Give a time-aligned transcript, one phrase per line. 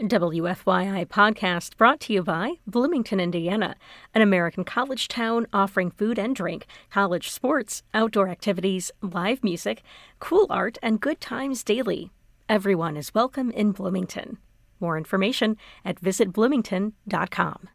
[0.00, 3.76] WFYI podcast brought to you by Bloomington, Indiana,
[4.12, 9.82] an American college town offering food and drink, college sports, outdoor activities, live music,
[10.18, 12.10] cool art, and good times daily.
[12.48, 14.38] Everyone is welcome in Bloomington.
[14.80, 17.68] More information at visitbloomington.com.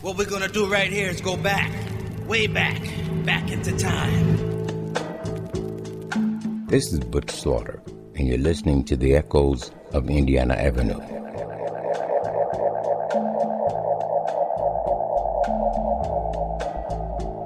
[0.00, 1.72] What we're gonna do right here is go back,
[2.28, 2.80] way back,
[3.24, 4.36] back into time.
[6.68, 7.82] This is Butch Slaughter,
[8.16, 10.98] and you're listening to the echoes of Indiana Avenue.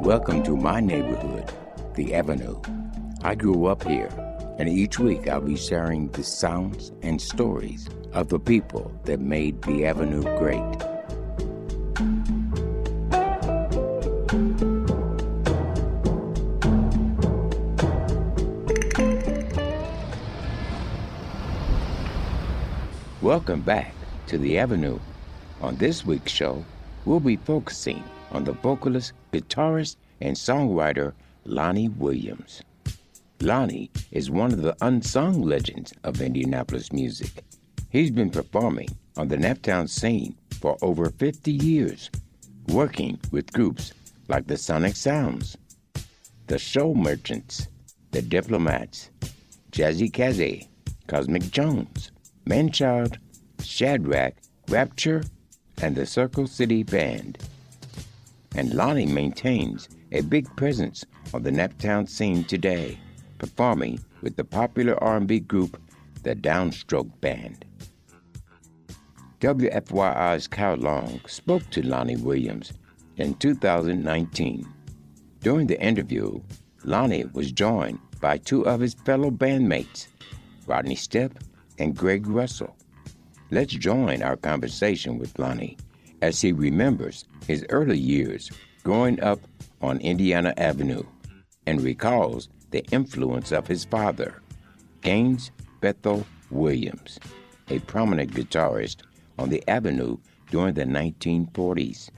[0.03, 1.51] Welcome to my neighborhood,
[1.95, 2.61] the Avenue.
[3.23, 4.11] I grew up here,
[4.59, 9.63] and each week I'll be sharing the sounds and stories of the people that made
[9.63, 10.88] the Avenue great.
[23.29, 23.93] Welcome back
[24.29, 24.99] to the Avenue.
[25.61, 26.65] On this week's show,
[27.05, 31.13] we'll be focusing on the vocalist, guitarist, and songwriter
[31.45, 32.63] Lonnie Williams.
[33.43, 37.45] Lonnie is one of the unsung legends of Indianapolis music.
[37.91, 42.09] He's been performing on the Naptown scene for over 50 years,
[42.69, 43.93] working with groups
[44.29, 45.55] like the Sonic Sounds,
[46.47, 47.69] the Show Merchants,
[48.11, 49.11] the Diplomats,
[49.71, 50.69] Jazzy Kazzy,
[51.09, 52.11] Cosmic Jones,
[52.49, 53.19] Manchild,
[53.63, 54.33] Shadrach,
[54.71, 55.23] Rapture,
[55.83, 57.37] and the Circle City Band.
[58.55, 61.05] And Lonnie maintains a big presence
[61.35, 62.99] on the Naptown scene today,
[63.37, 65.79] performing with the popular R&B group
[66.23, 67.67] the Downstroke Band.
[69.41, 72.73] WFYI's Kyle Long spoke to Lonnie Williams
[73.19, 74.67] in 2019.
[75.41, 76.41] During the interview,
[76.83, 80.09] Lonnie was joined by two of his fellow bandmates,
[80.67, 81.33] Rodney Stepp
[81.79, 82.75] and Greg Russell.
[83.51, 85.77] Let's join our conversation with Lonnie
[86.23, 88.51] as he remembers his early years
[88.83, 89.41] growing up
[89.81, 91.03] on Indiana Avenue
[91.67, 94.43] and recalls the influence of his father,
[95.03, 97.19] Gaines Bethel Williams,
[97.69, 99.03] a prominent guitarist
[99.39, 100.17] on the Avenue
[100.51, 102.11] during the 1940s.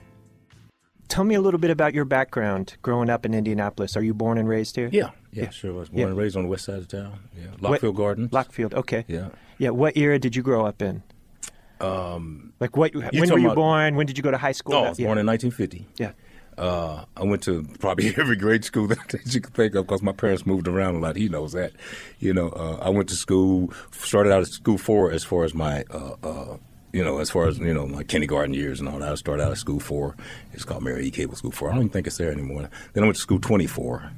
[1.07, 3.97] Tell me a little bit about your background growing up in Indianapolis.
[3.97, 4.89] Are you born and raised here?
[4.93, 5.71] Yeah, yeah, sure.
[5.73, 6.07] I was born Yeah.
[6.07, 7.19] and raised on the west side of town.
[7.37, 8.31] Yeah, What- Lockfield Gardens.
[8.31, 8.73] Lockfield.
[8.73, 9.03] Okay.
[9.09, 9.29] Yeah.
[9.61, 9.69] Yeah.
[9.69, 11.03] What era did you grow up in?
[11.79, 12.95] Um, Like what?
[12.95, 13.95] When were you about- born?
[13.95, 14.73] When did you go to high school?
[14.73, 15.05] oh, I was yeah.
[15.05, 15.85] born in 1950.
[15.97, 16.13] yeah.
[16.57, 20.11] Uh, I went to probably every grade school that, you could think of because my
[20.11, 21.15] parents moved around a lot.
[21.15, 21.73] He knows that.
[22.19, 25.53] You know, uh, I went to school, started out at school four as far as
[25.53, 26.57] my, uh, uh,
[26.91, 29.11] you know, as far as, you know, my kindergarten years and all that.
[29.11, 30.15] I started out at school four.
[30.53, 31.11] It's called Mary E.
[31.11, 31.69] Cable School four.
[31.69, 32.69] I don't even think it's there anymore.
[32.93, 34.11] Then I went to school 24.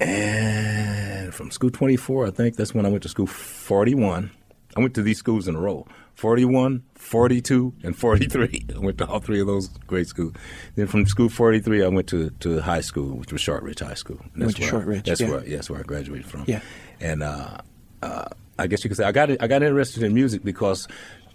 [0.00, 4.30] And from school 24, I think that's when I went to school 41.
[4.76, 8.66] I went to these schools in a row 41, 42, and 43.
[8.74, 10.34] I went to all three of those grade schools.
[10.74, 14.20] Then from school 43, I went to, to high school, which was Shortridge High School.
[14.34, 15.30] And Went to where I- Shortridge, that's yeah.
[15.30, 16.44] where, yeah, that's where I graduated from.
[16.46, 16.60] Yeah.
[17.00, 17.58] And uh,
[18.02, 18.28] uh,
[18.58, 20.88] I guess you could say I got, I got interested in music because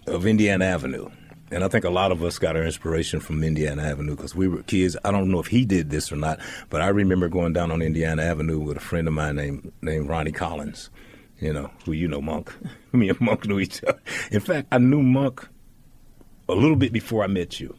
[0.06, 1.08] of Indiana Avenue.
[1.50, 4.48] And I think a lot of us got our inspiration from Indiana Avenue because we
[4.48, 4.96] were kids.
[5.04, 7.80] I don't know if he did this or not, but I remember going down on
[7.80, 10.90] Indiana Avenue with a friend of mine named named Ronnie Collins,
[11.40, 12.54] you know, who you know, Monk.
[12.92, 14.00] Me and Monk knew each other.
[14.30, 15.46] In fact, I knew Monk
[16.48, 17.74] a little bit before I met you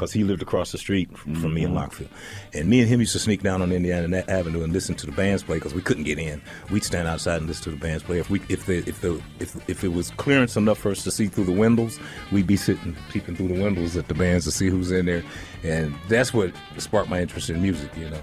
[0.00, 1.78] because he lived across the street from, from me in mm-hmm.
[1.78, 2.08] Lockfield.
[2.54, 5.12] And me and him used to sneak down on Indiana Avenue and listen to the
[5.12, 6.40] bands play because we couldn't get in.
[6.70, 8.18] We'd stand outside and listen to the bands play.
[8.18, 11.10] If we if the if the if, if it was clearance enough for us to
[11.10, 11.98] see through the windows,
[12.32, 15.22] we'd be sitting peeping through the windows at the bands to see who's in there.
[15.62, 18.22] And that's what sparked my interest in music, you know.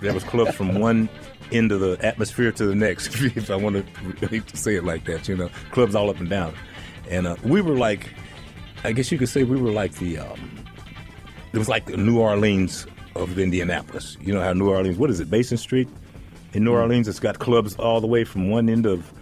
[0.00, 1.08] There was clubs from one
[1.52, 3.84] end of the atmosphere to the next, if I want to
[4.26, 6.54] really say it like that, you know, clubs all up and down.
[7.08, 8.08] And uh, we were like,
[8.84, 10.64] I guess you could say we were like the, um,
[11.52, 12.86] it was like the New Orleans
[13.16, 14.16] of Indianapolis.
[14.20, 15.88] You know how New Orleans, what is it, Basin Street?
[16.52, 19.12] In New Orleans, it's got clubs all the way from one end of,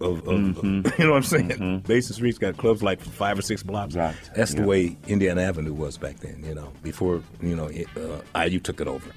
[0.00, 1.80] of, of you know what I'm saying?
[1.86, 3.94] Basin Street's got clubs like five or six blocks.
[3.94, 4.14] Right.
[4.36, 4.66] That's the Yeah.
[4.66, 8.80] way Indiana Avenue was back then, you know, before, you know, it, uh, IU took
[8.80, 9.10] it over.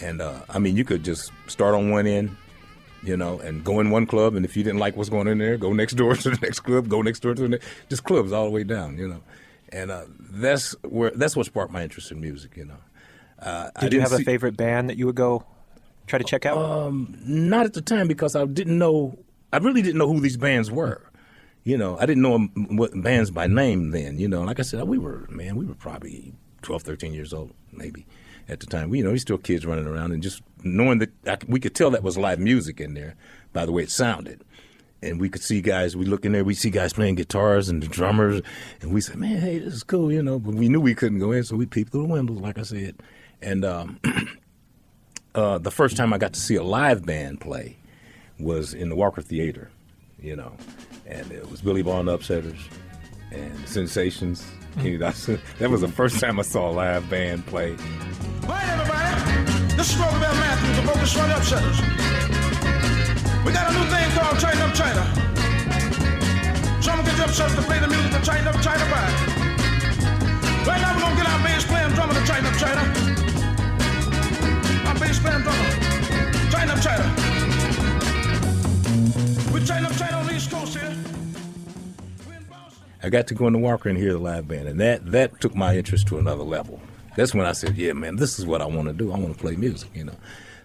[0.00, 2.36] And uh, I mean, you could just start on one end,
[3.02, 5.32] you know, and go in one club, and if you didn't like what's going on
[5.32, 7.66] in there, go next door to the next club, go next door to the next,
[7.88, 9.20] just clubs all the way down, you know.
[9.70, 12.76] And uh, that's where that's what sparked my interest in music, you know.
[13.38, 15.44] Uh, Did you have a favorite band that you would go
[16.06, 16.56] try to check out?
[16.58, 19.18] Um, not at the time because I didn't know.
[19.52, 21.02] I really didn't know who these bands were.
[21.64, 24.18] You know, I didn't know what bands by name then.
[24.18, 27.52] You know, like I said, we were man, we were probably 12, 13 years old,
[27.72, 28.06] maybe
[28.48, 28.90] at the time.
[28.90, 31.74] We, you know, we still kids running around and just knowing that I, we could
[31.74, 33.14] tell that was live music in there
[33.52, 34.42] by the way it sounded.
[35.02, 35.96] And we could see guys.
[35.96, 36.44] We look in there.
[36.44, 38.40] We see guys playing guitars and the drummers,
[38.80, 40.38] and we said, "Man, hey, this is cool," you know.
[40.38, 42.62] But we knew we couldn't go in, so we peeped through the windows, like I
[42.62, 42.96] said.
[43.42, 44.00] And um,
[45.34, 47.76] uh, the first time I got to see a live band play
[48.38, 49.70] was in the Walker Theater,
[50.18, 50.56] you know,
[51.06, 52.66] and it was Billy Bond Upsetters
[53.34, 54.44] and Sensations.
[54.76, 55.40] Kenny Dawson.
[55.58, 57.72] That was the first time I saw a live band play.
[58.46, 59.76] Right, everybody.
[59.76, 61.78] This is Roosevelt Matthews, the Focus Short Upsetters.
[63.44, 65.02] We got a new thing called China Up China.
[66.82, 69.06] So get you upsetters to play the music to China Up China by.
[70.66, 72.82] Right now we're gonna get our bass playing drummer to China Up China.
[74.88, 75.70] Our bass playing drummer.
[76.50, 77.04] China Up China.
[79.52, 81.23] We China Up China on the East Coast here.
[83.04, 85.38] I got to go in the Walker and hear the live band, and that that
[85.38, 86.80] took my interest to another level.
[87.16, 89.12] That's when I said, "Yeah, man, this is what I want to do.
[89.12, 90.16] I want to play music." You know,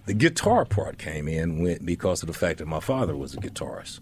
[0.05, 3.37] the guitar part came in when, because of the fact that my father was a
[3.37, 3.99] guitarist.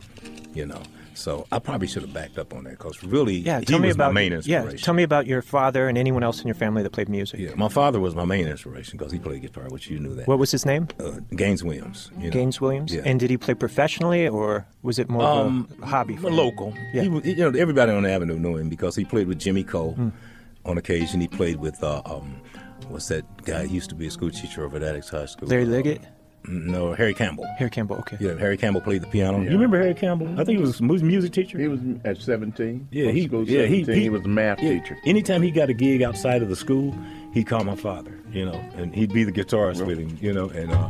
[0.54, 0.84] You know,
[1.18, 4.14] so I probably should have backed up on that because really, yeah, tell me about
[4.14, 4.70] my main yeah.
[4.72, 7.40] Tell me about your father and anyone else in your family that played music.
[7.40, 10.28] Yeah, my father was my main inspiration because he played guitar, which you knew that.
[10.28, 10.88] What was his name?
[11.00, 12.12] uh, Gaines Williams.
[12.18, 12.30] You know.
[12.32, 12.94] Gaines Williams.
[12.94, 13.02] Yeah.
[13.06, 16.16] And did he play professionally or was it more Um, of a hobby?
[16.18, 16.74] For local.
[16.94, 17.04] Yeah.
[17.04, 19.92] He, you know, everybody on the avenue knew him because he played with Jimmy Coe
[19.92, 20.10] Hmm.
[20.66, 21.20] on occasion.
[21.22, 22.42] He played with uh, um,
[22.90, 23.66] what's that guy?
[23.66, 25.48] He used to be a school teacher over at Attucks High School.
[25.50, 26.02] Larry Liggett,
[26.48, 27.46] No, Harry Campbell.
[27.58, 27.98] Harry Campbell.
[27.98, 28.18] Okay.
[28.20, 29.42] Yeah, Harry Campbell played the piano.
[29.42, 30.28] You remember Harry Campbell?
[30.40, 31.60] I think he was a music teacher.
[31.60, 32.88] He was at 17.
[32.92, 34.98] yeah, he, school yeah, he, 17, he, was a math yeah, teacher.
[35.06, 36.96] Anytime he got a gig outside of the school,
[37.34, 40.50] he'd call my father, you know, and he'd be the guitarist with him, you know.
[40.50, 40.90] And uh,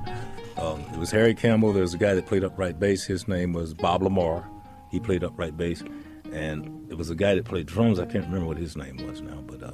[0.57, 1.73] um, it was Harry Campbell.
[1.73, 3.05] There was a guy that played upright bass.
[3.05, 4.47] His name was Bob Lamar.
[4.91, 5.83] He played upright bass,
[6.31, 7.99] and it was a guy that played drums.
[7.99, 9.71] I can't remember what his name was now, but uh,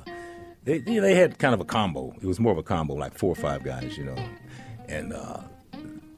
[0.63, 2.13] they they they had kind of a combo.
[2.21, 4.15] It was more of a combo, like four or five guys, you know,
[4.87, 5.41] and uh,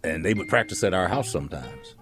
[0.06, 1.96] and they would practice at our house sometimes,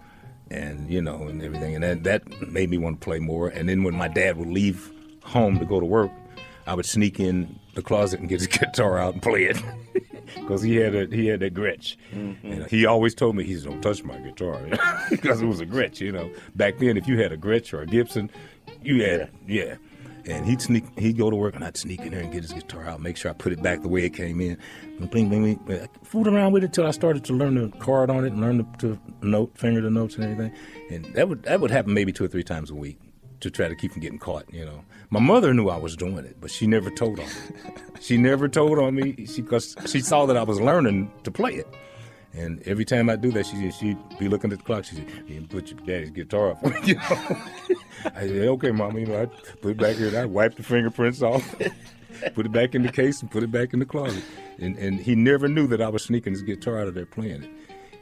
[0.51, 3.47] and you know, and everything, and that that made me want to play more.
[3.49, 4.91] And then when my dad would leave
[5.23, 6.11] home to go to work,
[6.67, 9.61] I would sneak in the closet and get his guitar out and play it.
[10.35, 12.47] Because he had a he had that Gretsch, mm-hmm.
[12.47, 14.59] and he always told me he's don't touch my guitar
[15.09, 15.99] because it was a Gretsch.
[15.99, 18.31] You know, back then if you had a Gretsch or a Gibson,
[18.81, 19.75] you had a yeah.
[20.25, 22.53] And he'd sneak, he'd go to work, and I'd sneak in there and get his
[22.53, 24.57] guitar out, make sure I put it back the way it came in.
[24.99, 25.81] And bling, bling, bling.
[25.81, 28.39] I fooled around with it till I started to learn the chord on it and
[28.39, 30.53] learn the, to note, finger the notes and everything.
[30.89, 32.99] And that would that would happen maybe two or three times a week
[33.43, 34.45] to try to keep from getting caught.
[34.53, 37.31] You know, my mother knew I was doing it, but she never told on me.
[38.01, 41.67] she never told on me because she, saw that I was learning to play it.
[42.35, 44.85] And every time I do that, she she'd be looking at the clock.
[44.85, 47.37] She said, "You put your daddy's guitar up." you know.
[48.05, 49.25] I said, "Okay, mama." You know, I
[49.57, 50.07] put it back here.
[50.07, 51.55] and I wiped the fingerprints off,
[52.33, 54.23] put it back in the case, and put it back in the closet.
[54.57, 57.43] And and he never knew that I was sneaking his guitar out of there playing
[57.43, 57.49] it.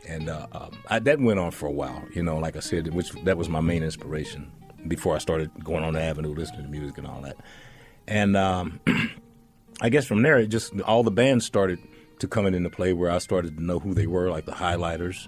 [0.08, 2.02] And uh, um, I, that went on for a while.
[2.14, 4.50] You know, like I said, which that was my main inspiration
[4.88, 7.38] before I started going on the avenue, listening to music and all that.
[8.08, 8.80] And um,
[9.82, 11.80] I guess from there, it just all the bands started
[12.22, 15.28] to coming into play where I started to know who they were, like the Highlighters.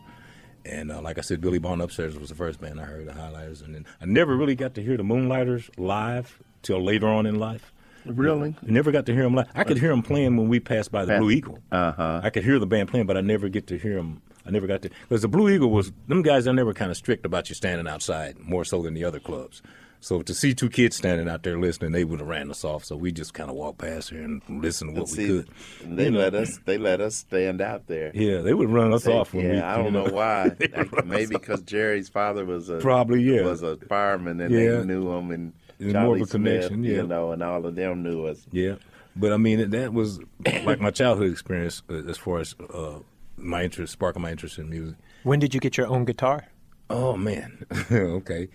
[0.66, 3.12] And uh, like I said, Billy Bond Upsetters was the first band I heard, the
[3.12, 3.64] Highlighters.
[3.64, 7.40] And then I never really got to hear the Moonlighters live till later on in
[7.40, 7.74] life.
[8.06, 8.56] Really?
[8.62, 9.48] I never got to hear them live.
[9.56, 11.60] I could hear them playing when we passed by the Blue Eagle.
[11.72, 12.22] Uh-huh.
[12.24, 14.22] I could hear the band playing, but I never get to hear them.
[14.46, 16.44] I never got to because the Blue Eagle was them guys.
[16.44, 19.62] They're never kind of strict about you standing outside more so than the other clubs.
[20.04, 22.84] So to see two kids standing out there listening, they would have ran us off.
[22.84, 25.50] So we just kind of walked past here and listened to what we See, could.
[25.98, 26.20] they You know.
[26.20, 26.60] let us.
[26.66, 28.12] They let us stand out there.
[28.14, 29.60] Yeah, they would run us They- off when yeah, we.
[29.62, 30.52] I don't know, why.
[30.76, 33.44] Like, maybe because Jerry's father was a Probably, yeah.
[33.44, 34.80] was a fireman and Yeah.
[34.80, 36.92] they knew him and There's Charlie more of a Smith, connection, yeah.
[36.98, 38.46] you know, and all of them knew us.
[38.52, 38.76] Yeah,
[39.16, 40.20] but I mean that was
[40.66, 43.00] like my childhood experience uh, as far as uh,
[43.38, 44.96] my interest, sparking my interest in music.
[45.24, 46.48] When did you get your own guitar?
[46.90, 48.50] Oh man, okay.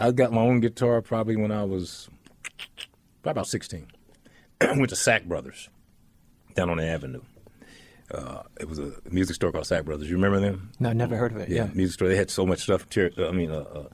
[0.00, 2.08] I got my own guitar probably when I was
[3.22, 3.86] probably about sixteen.
[4.60, 5.68] Went to Sack Brothers
[6.54, 7.22] down on the Avenue.
[8.10, 10.08] Uh, it was a music store called Sack Brothers.
[10.10, 10.72] You remember them?
[10.80, 11.48] No, never heard of it.
[11.48, 11.70] Yeah, Yeah.
[11.74, 12.08] music store.
[12.08, 12.86] They had so much stuff.
[12.96, 13.84] I mean, uh, uh,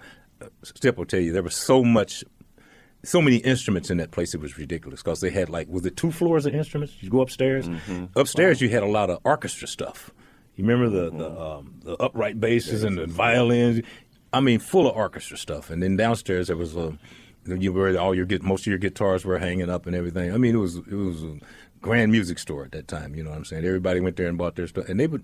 [0.40, 2.24] uh, Stepp will tell you there was so much,
[3.04, 4.32] so many instruments in that place.
[4.34, 6.94] It was ridiculous because they had like was it two floors of instruments?
[7.00, 7.68] You go upstairs.
[7.68, 8.18] Mm-hmm.
[8.18, 10.10] Upstairs, you had a lot of orchestra stuff.
[10.54, 13.82] You remember the the, um, the upright basses and the violins.
[14.36, 15.70] I mean, full of orchestra stuff.
[15.70, 16.96] And then downstairs there was a.
[17.46, 20.34] You were all your most of your guitars were hanging up and everything.
[20.34, 21.38] I mean, it was it was a
[21.80, 23.14] grand music store at that time.
[23.14, 23.64] You know what I'm saying?
[23.64, 25.22] Everybody went there and bought their stuff, and they would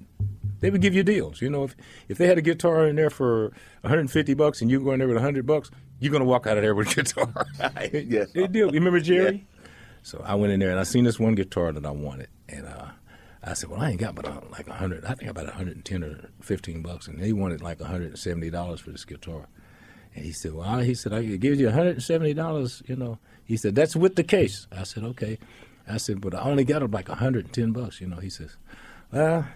[0.61, 1.43] they would give you deals.
[1.43, 1.75] You know, if
[2.09, 3.49] if they had a guitar in there for
[3.81, 6.63] 150 bucks and you go in there with 100 bucks, you're gonna walk out of
[6.63, 7.47] there with a guitar.
[7.93, 8.27] Yeah.
[8.33, 8.69] They deal.
[8.69, 9.45] You remember Jerry?
[10.05, 12.67] So I went in there and I seen this one guitar that I wanted, and
[12.67, 12.87] uh,
[13.45, 15.05] I said, "Well, I ain't got but like a hundred.
[15.05, 18.81] I think about a 110 or 15 bucks." And he wanted like a 170 dollars
[18.81, 19.49] for this guitar.
[20.15, 23.19] And he said, "Well," he said, "I could give you a 170 dollars." You know,
[23.45, 25.39] he said, "That's with the case." I said, "Okay."
[25.89, 28.57] I said, "But I only got like a 110 bucks." You know, he says,
[29.13, 29.47] "Well,"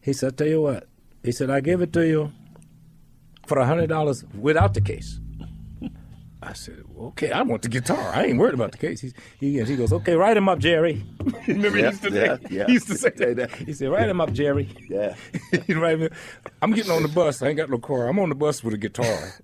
[0.00, 0.88] he said, "I tell you what,"
[1.22, 2.32] he said, "I give it to you
[3.46, 5.20] for a hundred dollars without the case."
[6.42, 8.12] I said, "Okay, I want the guitar.
[8.12, 11.04] I ain't worried about the case." He's, he he goes, "Okay, write him up, Jerry."
[11.46, 12.66] Remember he used to yeah, say, yeah.
[12.66, 13.36] he used to say that.
[13.36, 13.50] that.
[13.52, 15.14] He said, "Write him up, Jerry." Yeah.
[15.66, 16.08] you know what I mean?
[16.60, 17.42] I'm getting on the bus.
[17.42, 18.08] I ain't got no car.
[18.08, 19.34] I'm on the bus with a guitar,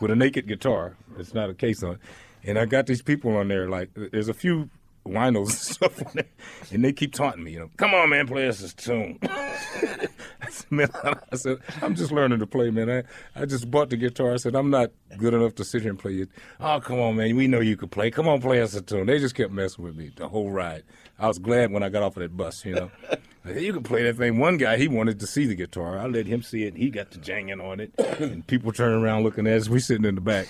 [0.00, 0.96] with a naked guitar.
[1.18, 2.00] It's not a case on it.
[2.44, 3.68] And I got these people on there.
[3.68, 4.70] Like, there's a few
[5.06, 6.28] winos and stuff on there,
[6.72, 7.52] and they keep taunting me.
[7.52, 9.18] You know, come on, man, play us this tune.
[10.48, 10.88] I said, man,
[11.30, 12.88] I said, I'm just learning to play, man.
[12.88, 13.02] I,
[13.40, 14.32] I just bought the guitar.
[14.32, 16.30] I said, I'm not good enough to sit here and play it.
[16.58, 17.36] Oh, come on, man.
[17.36, 18.10] We know you could play.
[18.10, 19.06] Come on, play us a tune.
[19.06, 20.84] They just kept messing with me the whole ride.
[21.18, 22.90] I was glad when I got off of that bus, you know.
[23.44, 24.38] Said, you can play that thing.
[24.38, 25.98] One guy, he wanted to see the guitar.
[25.98, 26.76] I let him see it.
[26.76, 27.92] He got to janging on it.
[27.98, 29.68] and people turning around looking at us.
[29.68, 30.48] We sitting in the back.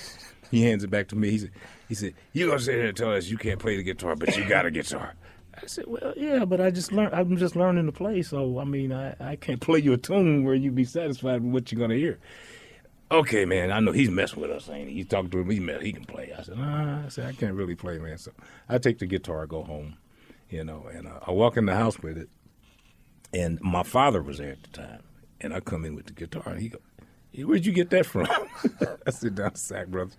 [0.50, 1.30] He hands it back to me.
[1.30, 1.50] He said,
[1.88, 4.36] he said, you gonna sit here and tell us you can't play the guitar, but
[4.36, 5.14] you got a guitar.
[5.62, 7.14] I said, well, yeah, but I just learned.
[7.14, 10.44] I'm just learning to play, so I mean, I, I can't play you a tune
[10.44, 12.18] where you'd be satisfied with what you're gonna hear.
[13.10, 14.96] Okay, man, I know he's messing with us, ain't he?
[14.96, 16.32] You talk to him, he mess, he can play.
[16.36, 18.18] I said, nah, I said I can't really play, man.
[18.18, 18.32] So
[18.68, 19.96] I take the guitar, go home,
[20.50, 22.28] you know, and uh, I walk in the house with it,
[23.32, 25.02] and my father was there at the time,
[25.40, 26.78] and I come in with the guitar, and he go,
[27.32, 28.28] "Hey, "Where'd you get that from?"
[29.06, 30.16] I sit down, sack brothers.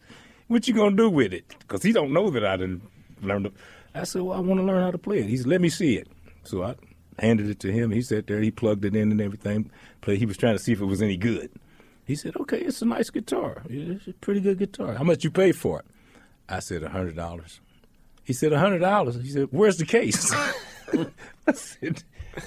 [0.47, 1.45] What you gonna do with it?
[1.59, 2.81] Because he don't know that I didn't
[3.21, 3.51] learn to.
[3.99, 5.69] I said, "Well, I want to learn how to play it." He said, "Let me
[5.69, 6.07] see it."
[6.43, 6.75] So I
[7.19, 7.91] handed it to him.
[7.91, 9.69] He sat there, he plugged it in and everything.
[10.05, 11.51] He was trying to see if it was any good.
[12.05, 13.61] He said, "Okay, it's a nice guitar.
[13.69, 14.95] It's a pretty good guitar.
[14.95, 15.85] How much you pay for it?"
[16.47, 17.59] I said, "A hundred dollars."
[18.23, 20.33] He said, "A hundred dollars." He said, "Where's the case?"
[21.47, 22.03] I said,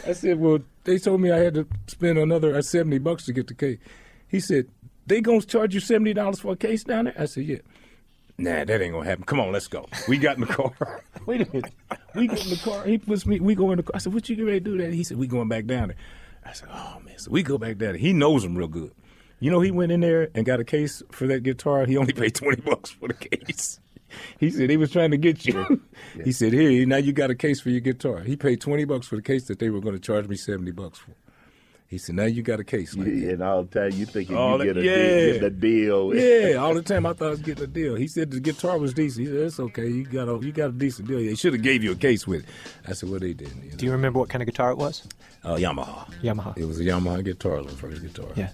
[0.07, 3.33] "I said, well, they told me I had to spend another uh, seventy bucks to
[3.33, 3.79] get the case."
[4.27, 4.67] He said,
[5.07, 7.59] "They gonna charge you seventy dollars for a case down there?" I said, "Yeah."
[8.43, 9.25] Nah, that ain't gonna happen.
[9.25, 9.87] Come on, let's go.
[10.09, 11.03] We got in the car.
[11.27, 11.73] Wait a minute.
[12.17, 12.85] We get in the car.
[12.85, 13.39] He puts me.
[13.39, 13.93] We go in the car.
[13.95, 15.89] I said, "What you get ready to do?" That he said, "We going back down
[15.89, 15.97] there."
[16.45, 17.99] I said, "Oh man." So we go back down there.
[17.99, 18.93] He knows him real good.
[19.39, 21.87] You know, he went in there and got a case for that guitar.
[21.87, 23.79] He only paid twenty bucks for the case.
[24.39, 25.81] He said he was trying to get you.
[26.25, 29.07] He said, "Here, now you got a case for your guitar." He paid twenty bucks
[29.07, 31.13] for the case that they were going to charge me seventy bucks for.
[31.93, 33.09] He said, "Now you got a case." Like.
[33.09, 34.97] Yeah, and all the time you thinking All you the- get a yeah.
[34.97, 36.15] deal, get a deal.
[36.17, 37.97] Yeah, all the time I thought I was getting a deal.
[37.97, 39.27] He said the guitar was decent.
[39.27, 39.89] He said it's okay.
[39.89, 41.19] You got a you got a decent deal.
[41.19, 42.47] They should have gave you a case with it.
[42.89, 43.63] I said, well, they didn't.
[43.63, 43.77] You know?
[43.77, 45.07] Do you remember what kind of guitar it was?
[45.45, 46.11] uh, Yamaha.
[46.23, 46.57] Yamaha.
[46.57, 48.29] It was a Yamaha guitar, the first guitar.
[48.37, 48.49] Yeah.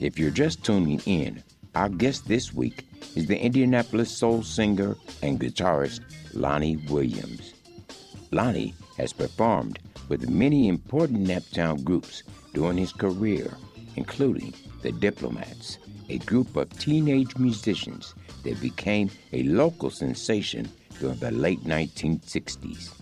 [0.00, 1.42] If you're just tuning in,
[1.74, 6.00] our guest this week is the Indianapolis soul singer and guitarist
[6.34, 7.53] Lonnie Williams.
[8.34, 13.56] Lonnie has performed with many important Naptown groups during his career,
[13.94, 18.12] including the Diplomats, a group of teenage musicians
[18.42, 22.92] that became a local sensation during the late 1960s.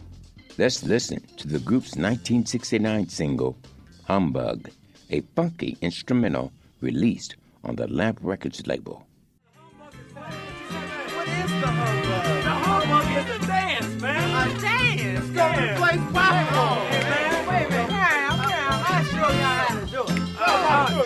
[0.59, 3.57] Let's listen to the group's 1969 single,
[4.05, 4.69] Humbug,
[5.09, 9.07] a funky instrumental released on the Lamp Records label.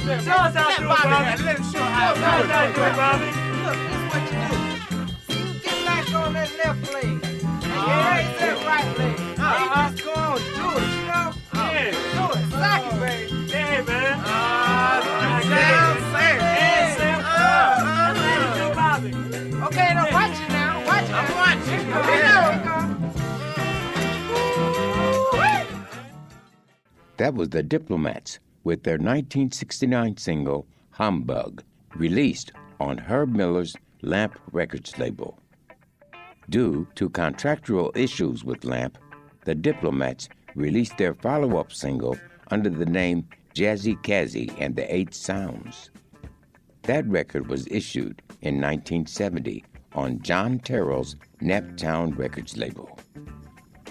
[0.07, 1.41] Show us how to do it, Bobby it.
[1.43, 2.97] Let him show how to Show us how to do do it, it.
[2.97, 3.27] Bobby.
[3.67, 4.55] Look, this is what you do.
[5.27, 7.05] See, you get back on that left leg.
[7.07, 9.17] And you raise that right leg.
[9.19, 11.29] You just go on, do it, you know?
[11.55, 11.91] Yeah.
[11.91, 12.45] Do it.
[12.55, 13.35] Sock it, baby.
[13.51, 14.15] Yeah, man.
[15.27, 16.33] Like down, sir.
[16.39, 17.19] Yeah, Sam.
[17.25, 17.35] Uh,
[17.87, 19.11] uh, do.
[19.67, 20.73] Okay, now watch it now.
[20.87, 21.15] Watch it.
[21.17, 21.83] I'm watching.
[21.99, 22.21] Okay,
[22.65, 22.77] go.
[27.17, 31.63] That was the Diplomats with their 1969 single, Humbug,
[31.95, 35.39] released on Herb Miller's Lamp Records label.
[36.51, 38.99] Due to contractual issues with Lamp,
[39.45, 42.19] the Diplomats released their follow up single
[42.51, 45.91] under the name Jazzy Kazzy and the Eight Sounds.
[46.83, 52.99] That record was issued in 1970 on John Terrell's Naptown Records label.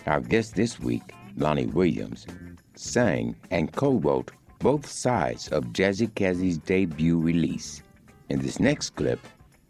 [0.06, 2.28] Our guest this week, Lonnie Williams,
[2.76, 7.84] sang and co wrote both sides of Jazzy Kazzy's debut release.
[8.30, 9.20] In this next clip,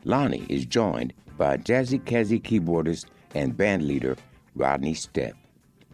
[0.04, 4.18] Lonnie is joined by Jazzy Kazzy keyboardist and bandleader
[4.56, 5.34] Rodney Stepp.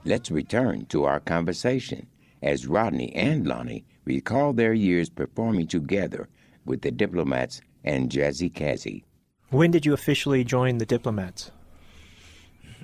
[0.06, 2.08] Let's return to our conversation
[2.42, 6.28] as Rodney and Lonnie recall their years performing together
[6.66, 9.04] with the Diplomats and Jazzy Kazzy.
[9.50, 11.52] When did you officially join the Diplomats?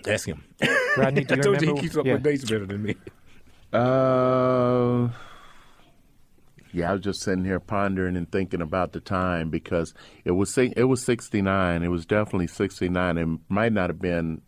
[0.08, 0.44] Ask him.
[0.98, 2.14] Rodney, do I you told you he keeps up yeah.
[2.14, 2.96] with dates better than me.
[3.74, 5.10] Uh,
[6.74, 9.94] yeah, I was just sitting here pondering and thinking about the time because
[10.26, 11.84] it was it was sixty nine.
[11.84, 13.18] It was definitely sixty nine.
[13.18, 14.42] It might not have been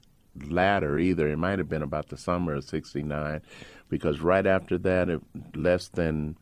[0.47, 1.27] latter either.
[1.27, 3.41] It might have been about the summer of sixty nine,
[3.89, 5.21] because right after that, it,
[5.55, 6.37] less than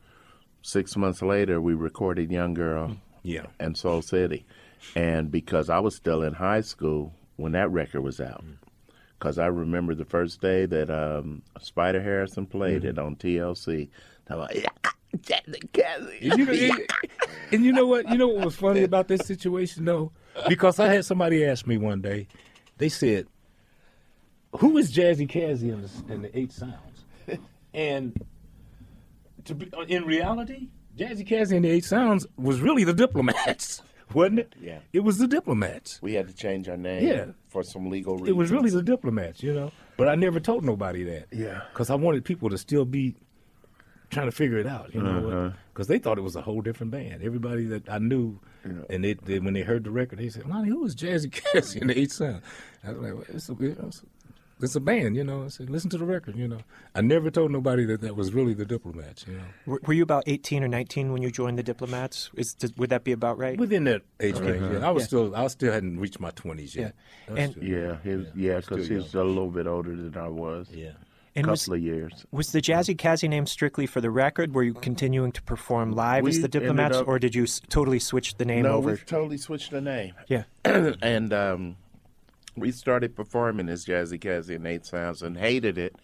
[0.62, 3.46] six months later, we recorded "Young Girl" mm, Yeah.
[3.60, 4.46] and Soul City,
[4.96, 8.44] and because I was still in high school when that record was out.
[8.44, 8.58] Mm.
[9.20, 12.90] Because I remember the first day that um, Spider Harrison played mm-hmm.
[12.90, 13.90] it on TLC.
[14.30, 14.97] I was like, Kazzy.
[15.14, 15.22] And
[16.22, 16.88] you, know, and,
[17.52, 18.10] and you know what?
[18.10, 20.12] You know what was funny about this situation though?
[20.48, 22.28] Because I had somebody ask me one day.
[22.78, 23.28] They said,
[24.58, 27.06] "Who is Jazzy Kazzy in the, in the Eight Sounds?"
[27.74, 28.20] And
[29.46, 33.82] to be uh, in reality, Jazzy Kazzy in the Eight Sounds was really the Diplomats,
[34.14, 34.54] wasn't it?
[34.60, 34.80] Yeah.
[34.94, 36.02] It was the Diplomats.
[36.02, 37.26] We had to change our name Yeah.
[37.48, 38.30] for some legal reasons.
[38.30, 39.72] It was really the Diplomats, you know.
[39.96, 41.28] But I never told nobody that.
[41.32, 41.62] Yeah.
[41.72, 43.16] Because I wanted people to still be
[44.10, 45.28] trying to figure it out, you know.
[45.28, 45.50] Uh-huh.
[45.74, 47.22] Because they thought it was a whole different band.
[47.24, 48.40] Everybody that I knew,
[48.90, 51.82] and they, they when they heard the record, they said, "Lonnie, who is Jazzy Kazzy
[51.82, 52.42] in the Eight Sound?"
[52.84, 54.06] I was like, well, it's, a, it's, a,
[54.64, 55.44] it's a band, you know.
[55.46, 56.58] I said, "Listen to the record," you know.
[56.96, 59.44] I never told nobody that that was really the Diplomats, you know.
[59.68, 62.32] Were, were you about 18 or 19 when you joined the Diplomats?
[62.34, 63.58] Is, does, would that be about right?
[63.60, 64.88] Within that age range, yeah.
[64.88, 65.08] I was Yeah.
[65.08, 66.96] still, I still hadn't reached my twenties yet.
[67.30, 67.36] Yeah.
[67.36, 70.28] And- still- Yeah, he was, yeah, still because he's a little bit older than I
[70.28, 70.70] was.
[70.72, 70.94] yeah.
[71.38, 72.26] And couple was, of years.
[72.32, 74.56] was the Jazzy Kazzy name strictly for the record?
[74.56, 77.44] Were you continuing to perform live We as the ended Diplomats, up- or did you
[77.44, 78.92] s- totally switch the name no, over?
[78.92, 80.14] we totally switched the name.
[80.28, 80.44] Yeah.
[80.66, 81.78] and um,
[82.56, 85.96] we started performing as Jazzy Kazzy and Eight Sounds and hated it,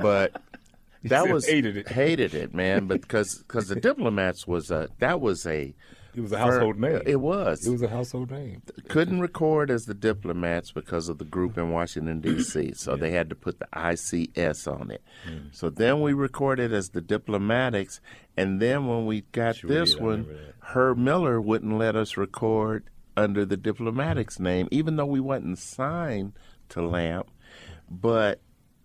[0.00, 0.40] but
[1.04, 1.88] that was hated it.
[1.88, 2.86] hated it, man.
[2.86, 5.74] Because because the Diplomats was a that was a
[6.14, 7.02] It was a household name.
[7.06, 7.66] It was.
[7.66, 8.62] It was a household name.
[8.88, 12.74] couldn't record as the Diplomats because of the group in Washington D.C.
[12.74, 15.02] So they had to put the ICS on it.
[15.28, 15.54] Mm.
[15.54, 18.00] So then we recorded as the Diplomatics,
[18.36, 20.38] and then when we got Sure this did, one.
[20.60, 22.84] Herb Miller wouldn't let us record
[23.16, 26.32] under the Diplomatics name, even though we wasn't signed
[26.70, 27.30] to Lamp,
[27.90, 28.40] but.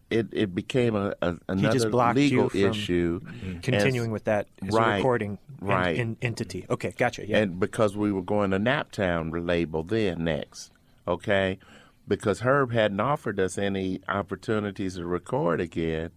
[0.09, 3.19] It, it became a, a another just blocked you legal issue.
[3.19, 3.59] Mm-hmm.
[3.59, 5.97] Continuing And- with that as Right, recording right.
[5.97, 6.65] en- entity.
[6.69, 7.27] Okay, gotcha.
[7.27, 7.37] Yeah.
[7.37, 10.71] and because we were going to Naptown label then next,
[11.07, 11.59] okay?
[12.07, 16.09] Because Herb hadn't offered us any opportunities to record again,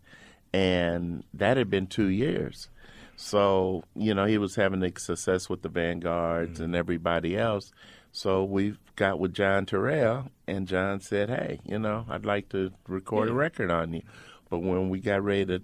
[0.55, 2.68] and that had been two years.
[3.16, 6.64] So you know he was having the success with the Vanguards mm-hmm.
[6.64, 7.72] and everybody else.
[8.12, 12.72] So we got with John Terrell, and John said, "Hey, you know, I'd like to
[12.87, 14.03] record a record on you."
[14.51, 15.62] But when we got ready to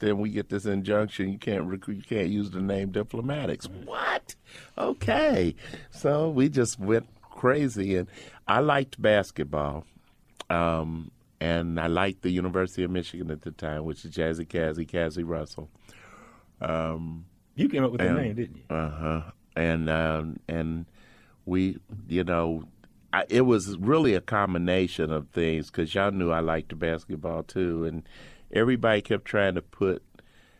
[0.00, 3.68] then we get this injunction you can't rec- you can't use the name diplomatics.
[3.84, 4.34] What?
[4.76, 5.54] Okay.
[5.90, 8.08] So we just went crazy and
[8.46, 9.84] i liked basketball
[10.48, 14.88] um, and i liked the university of michigan at the time which is jazzy kazzy
[14.88, 15.68] Cazzie Russell.
[17.56, 18.64] You came up with the name, didn't you?
[18.74, 19.22] uh-huh.
[19.56, 20.86] And um, and
[21.46, 21.78] we
[22.08, 22.64] you know
[23.14, 27.44] I, it was really a combination of things because y'all knew I liked the basketball
[27.44, 28.02] too, and
[28.52, 30.02] everybody kept trying to put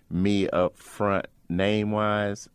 [0.08, 2.48] me up front name wise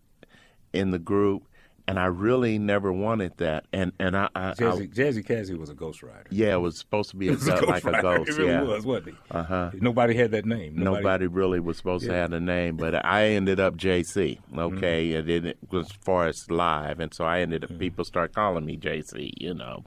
[0.72, 1.49] in the group,
[1.90, 3.66] and I really never wanted that.
[3.74, 6.28] And and I, I, Jazzy, Jazzy Kazzy was a ghostwriter.
[6.30, 8.30] yeah, it was supposed to be a, It gut like a ghost.
[8.30, 8.62] It really yeah.
[8.62, 9.16] was, wasn't he?
[9.32, 9.72] Uh-huh.
[9.74, 10.76] Nobody had that name.
[10.76, 14.38] Nobody, really was supposed to have a name, but I ended up JC.
[14.56, 18.06] Okay, and then it was as far as live, and so I ended up people
[18.06, 19.32] start calling me JC.
[19.38, 19.84] You know,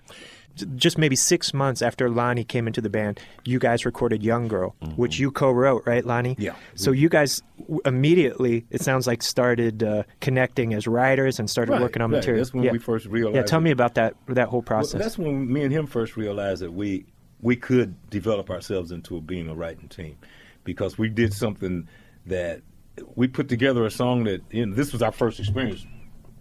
[0.76, 4.74] just maybe six months after Lonnie came into the band, you guys recorded Young Girl,
[4.96, 6.36] which you co-wrote, right, Lonnie?
[6.38, 6.54] Yeah.
[6.74, 7.42] So you guys
[7.84, 12.18] immediately, it sounds like, started uh, connecting as writers and started Right, working on right.
[12.18, 12.42] material.
[12.44, 12.72] That's when yeah.
[12.72, 13.36] we first realized.
[13.36, 13.62] Yeah, tell it.
[13.62, 15.00] me about that that whole Well, process.
[15.00, 17.06] that's when me and him first realized that we
[17.40, 20.16] we could develop ourselves into a, being a writing team,
[20.64, 21.88] because we did something
[22.26, 22.60] that
[23.16, 25.86] we put together a song that you know this was our first experience,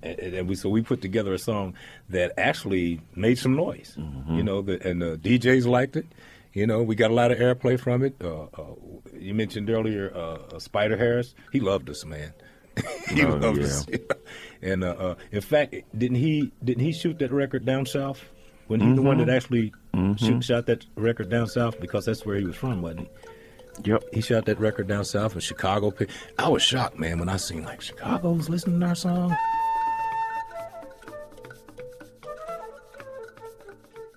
[0.04, 1.74] and, and we so we put together a song
[2.10, 3.96] that actually made some noise,
[4.30, 6.06] you know, the, and the DJs liked it.
[6.54, 8.16] You know, we got a lot of airplay from it.
[8.22, 8.76] Uh, uh,
[9.18, 11.38] you mentioned earlier uh, uh, Spider Harrison.
[11.54, 12.34] He loved us, man.
[13.10, 13.64] he Oh, loved yeah.
[13.66, 13.88] us.
[14.62, 18.24] and uh, uh, in fact, didn't he didn't he shoot that record down south?
[18.68, 19.74] When he the one that actually
[20.18, 23.90] shoot, shot that record down south because that's where he was from, wasn't he?
[23.92, 24.04] Yep.
[24.14, 25.94] He shot that record down south in Chicago.
[26.38, 29.36] I was shocked, man, when I seen like Chicago was listening to our song.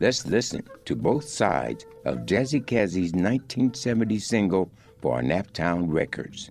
[0.00, 6.50] Let's listen to both sides of Jazzy Kazzy's 1970 single for Naptown Records.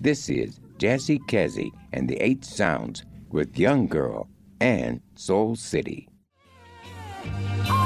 [0.00, 4.28] This is Jazzy Kazzy and the Eight Sounds with Young Girl
[4.60, 6.08] and Soul City.
[7.68, 7.85] Oh,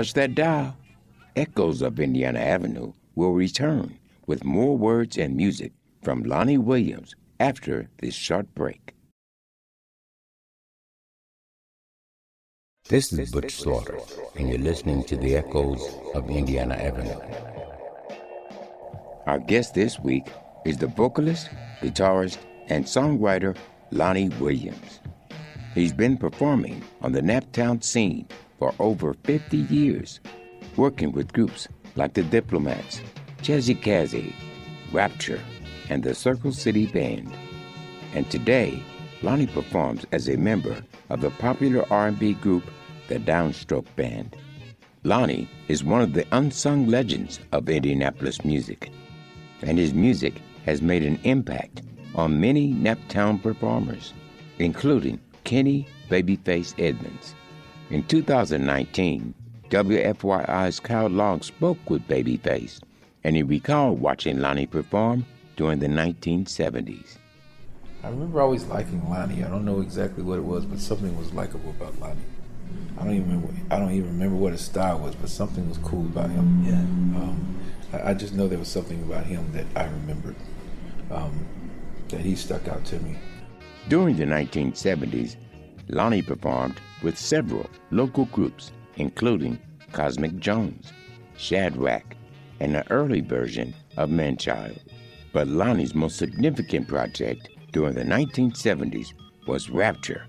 [0.00, 0.76] Don't that dial.
[1.36, 7.90] Echoes of Indiana Avenue will return with more words and music from Lonnie Williams after
[7.98, 8.94] this short break.
[12.88, 13.98] This is Butch Slaughter,
[14.36, 17.20] and you're listening to the Echoes of Indiana Avenue.
[19.26, 20.28] Our guest this week
[20.64, 21.50] is the vocalist,
[21.82, 23.54] guitarist, and songwriter
[23.90, 25.00] Lonnie Williams.
[25.74, 28.26] He's been performing on the Naptown scene
[28.60, 30.20] for over 50 years,
[30.76, 33.00] working with groups like the Diplomats,
[33.38, 34.32] Jazzy Kazzy,
[34.92, 35.40] Rapture,
[35.88, 37.32] and the Circle City Band.
[38.14, 38.80] And today,
[39.22, 40.76] Lonnie performs as a member
[41.08, 42.62] of the popular R&B group
[43.08, 44.36] the Downstroke Band.
[45.02, 48.90] Lonnie is one of the unsung legends of Indianapolis music,
[49.62, 50.34] and his music
[50.66, 51.82] has made an impact
[52.14, 54.12] on many Naptown performers,
[54.58, 57.34] including Kenny Babyface Edmonds.
[57.90, 59.34] In 2019,
[59.68, 62.78] WFYI's Kyle Long spoke with Babyface,
[63.24, 65.26] and he recalled watching Lonnie perform
[65.56, 67.16] during the 1970s.
[68.04, 69.42] I remember always liking Lonnie.
[69.42, 72.20] I don't know exactly what it was, but something was likable about Lonnie.
[72.96, 73.52] I don't even remember.
[73.74, 76.64] I don't even remember what his style was, but something was cool about him.
[76.64, 77.20] Yeah.
[77.20, 77.58] Um,
[77.92, 80.36] I, I just know there was something about him that I remembered.
[81.10, 81.44] Um,
[82.10, 83.16] that he stuck out to me.
[83.88, 85.34] During the 1970s,
[85.92, 89.58] Lonnie performed with several local groups, including
[89.92, 90.92] Cosmic Jones,
[91.36, 92.16] Shadrach,
[92.60, 94.78] and an early version of Manchild.
[95.32, 99.14] But Lonnie's most significant project during the 1970s
[99.46, 100.26] was Rapture,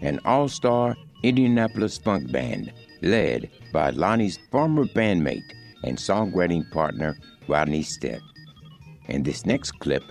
[0.00, 5.52] an all star Indianapolis funk band led by Lonnie's former bandmate
[5.84, 7.16] and songwriting partner,
[7.48, 8.20] Rodney Stepp.
[9.08, 10.02] In this next clip,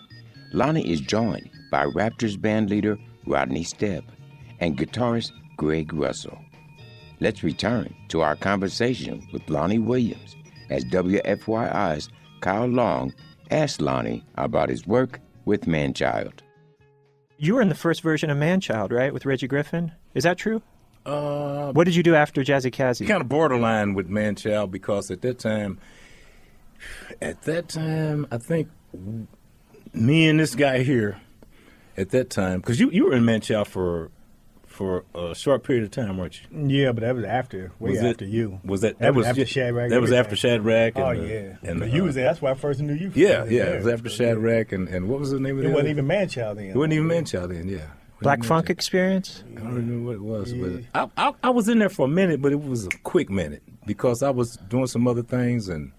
[0.53, 4.03] Lonnie is joined by Rapture's band leader, Rodney Stepp,
[4.61, 6.37] and guitarist Greg Russell.
[7.19, 10.35] Let's return to our conversation with Lonnie Williams
[10.69, 13.13] as WFYI's Kyle Long
[13.51, 16.39] asked Lonnie about his work with Manchild.
[17.37, 19.91] You were in the first version of Manchild, right, with Reggie Griffin?
[20.13, 20.61] Is that true?
[21.05, 23.07] Uh, What did you do after Jazzy Kazzy?
[23.07, 25.79] kind of borderline with Manchild because at that time,
[27.21, 28.69] at that time, I think
[29.93, 31.19] me and this guy here,
[31.97, 34.11] at that time, because you you were in Manchild for
[34.81, 36.67] for a short period of time, weren't you?
[36.67, 38.59] Yeah, but that was after, way Was it- after you.
[38.65, 40.95] Was that That was was after Shadrach, That was after Shadrach.
[40.95, 42.25] And, Oh yeah, and but you uh, was there.
[42.25, 43.11] That's why I first knew you.
[43.13, 43.65] Yeah, yeah.
[43.65, 43.75] there.
[43.75, 45.89] It was after Shadrach, and, and what was the name of It It wasn't other-
[45.89, 46.65] even Manchild then.
[46.65, 47.67] It wasn't even Manchild then.
[47.67, 47.85] Yeah.
[48.21, 49.43] Black Funk Experience?
[49.55, 52.09] I don't remember what it was, but I, I, I was in there for a
[52.09, 55.91] minute, but it was a quick minute because I was doing some other things, and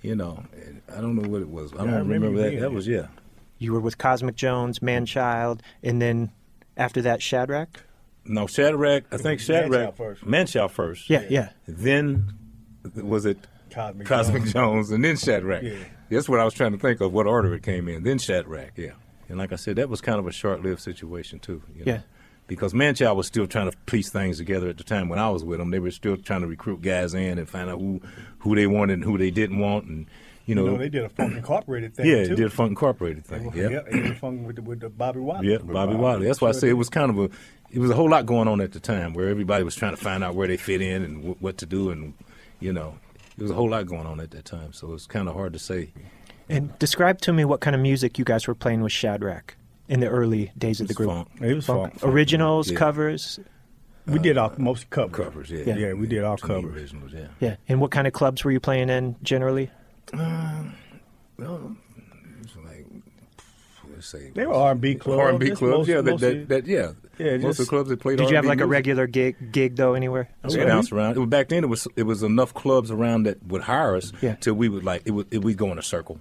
[0.00, 1.72] you know, and I don't know what it was.
[1.74, 2.48] I don't Yeah, I remember remember, that.
[2.50, 3.08] being That was yeah.
[3.58, 6.30] You were with Cosmic Jones, Manchild, and then
[6.76, 7.84] after that, Shadrach?
[8.24, 9.04] No, Shadrach.
[9.10, 9.94] I think Shadrach.
[9.94, 10.24] Manchild first.
[10.24, 11.10] Manchild first.
[11.10, 11.50] Yeah, yeah.
[11.66, 12.32] Then
[12.94, 13.38] was it
[13.70, 14.52] Cosmic Cosmic Jones.
[14.52, 15.62] Jones, and then Shadrach.
[15.62, 15.74] Yeah.
[16.10, 17.12] That's what I was trying to think of.
[17.12, 18.02] What order it came in?
[18.02, 18.72] Then Shadrach.
[18.76, 18.92] Yeah.
[19.28, 21.62] And like I said, that was kind of a short-lived situation too.
[21.74, 21.92] You know?
[21.92, 22.00] Yeah.
[22.46, 25.42] Because Manchild was still trying to piece things together at the time when I was
[25.42, 25.70] with them.
[25.70, 28.02] They were still trying to recruit guys in and find out who
[28.40, 30.06] who they wanted and who they didn't want, and
[30.46, 32.06] you know, they did a Funk Incorporated thing.
[32.06, 32.36] yeah, too.
[32.36, 33.50] did a Funk Incorporated They thing.
[33.50, 35.50] were- Yeah, yeah, they did funk with the, with the Bobby Wiley.
[35.52, 36.26] yeah, Bobby Wiley.
[36.26, 37.30] That's why I say it was kind of a,
[37.70, 40.02] it was a whole lot going on at the time where everybody was trying to
[40.02, 42.14] find out where they fit in and w- what to do, and
[42.60, 42.98] you know,
[43.36, 44.72] it was a whole lot going on at that time.
[44.72, 45.90] So it's kind of hard to say.
[46.48, 49.56] And describe to me what kind of music you guys were playing with Shadrach.
[49.88, 51.08] in the early days of the group?
[51.10, 51.28] funk.
[51.40, 51.98] It was funk.
[52.00, 52.12] funk.
[52.12, 52.78] Originals, Yeah.
[52.78, 53.38] covers.
[54.06, 55.16] We did all most covers.
[55.16, 55.64] Covers, yeah.
[55.66, 55.76] Yeah.
[55.76, 56.74] Yeah, we did all To covers.
[56.74, 57.28] originals, yeah.
[57.40, 57.56] Yeah.
[57.68, 59.70] And what kind of clubs were you playing in generally?
[60.12, 61.76] Well,
[62.42, 62.86] it's like
[63.92, 65.20] let's say They were R&B clubs.
[65.20, 66.00] R and B clubs, most- yeah.
[66.00, 66.92] That, that, that, yeah.
[67.18, 68.18] Yeah, Most of the clubs that played.
[68.18, 70.28] Did you have R&B like a regular gig gig though anywhere?
[70.44, 70.66] We Yeah.
[70.66, 71.16] bounced around.
[71.16, 74.12] It was, back then, it was it was enough clubs around that would hire us
[74.20, 74.34] Yeah.
[74.36, 76.18] till we would like it would it, we'd go in a circle.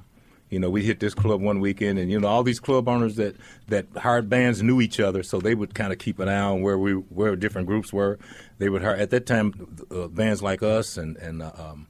[0.49, 3.15] You know, we hit this club one weekend, and you know all these club owners
[3.15, 3.37] that
[3.69, 6.61] that hired bands knew each other, so they would kind of keep an eye on
[6.61, 8.19] where we where different groups were.
[8.57, 9.53] They would hire at that time
[9.89, 11.87] uh, bands like us and and uh, um,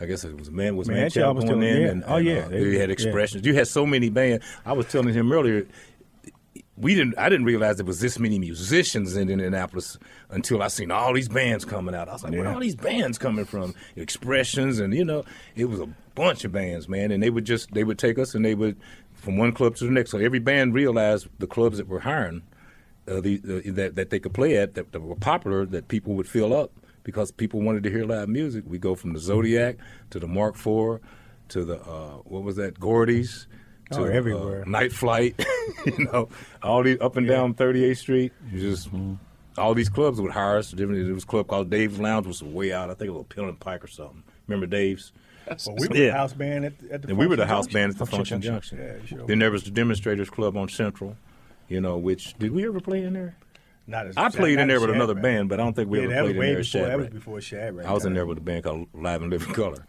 [0.00, 1.88] I guess it was man was Man man was in, yeah.
[1.88, 2.34] and, Oh, and, yeah.
[2.40, 2.92] uh, They- you had yeah.
[2.92, 3.46] expressions.
[3.46, 4.44] You had so many bands.
[4.64, 5.66] I was telling him earlier
[6.78, 10.90] we didn't I didn't realize there was this many musicians in Indianapolis until I seen
[10.90, 12.08] all these bands coming out.
[12.08, 12.50] I was like, where Yeah.
[12.50, 13.74] are all these bands coming from?
[13.96, 17.72] Expressions and you know, it was a bunch of bands, man, and they would just
[17.72, 18.76] they would take us and they would
[19.14, 20.10] from one club to the next.
[20.10, 22.42] So every band realized the clubs that were hiring
[23.08, 26.12] uh, the, uh, that that they could play at that, that were popular that people
[26.14, 26.70] would fill up
[27.06, 28.64] because people wanted to hear live music.
[28.66, 29.76] We go from the Zodiac
[30.10, 30.98] to the Mark IV
[31.50, 33.46] to the uh, what was that Gordy's
[33.92, 34.62] to Oh, everywhere.
[34.66, 35.36] uh, Night Flight,
[35.86, 36.28] you know,
[36.60, 38.32] all these up and down 38th Street.
[38.52, 38.88] You just
[39.56, 40.72] all these clubs would hire us.
[40.72, 41.04] Different.
[41.04, 42.90] There was a club called Dave's Lounge, was way out.
[42.90, 44.24] I think it was Pill and Pike or something.
[44.48, 45.12] Remember Dave's?
[45.46, 46.06] Well, we were Yeah.
[46.10, 47.80] the house band at, at the And we were the house Junction.
[47.80, 48.78] band at the Function Function Junction.
[48.78, 49.00] Junction.
[49.12, 49.26] Yeah, sure.
[49.28, 51.16] Then there was the Demonstrators Club on Central,
[51.68, 53.36] you know, which did we ever play in there?
[53.86, 55.22] Not as, I played in there as with another Shadrach.
[55.22, 57.04] band, but I don't think we Yeah, ever played in there as before- that was
[57.06, 57.12] Shadrach.
[57.14, 57.86] before Shadrach.
[57.86, 59.86] I was in there with a band called Live and Living Color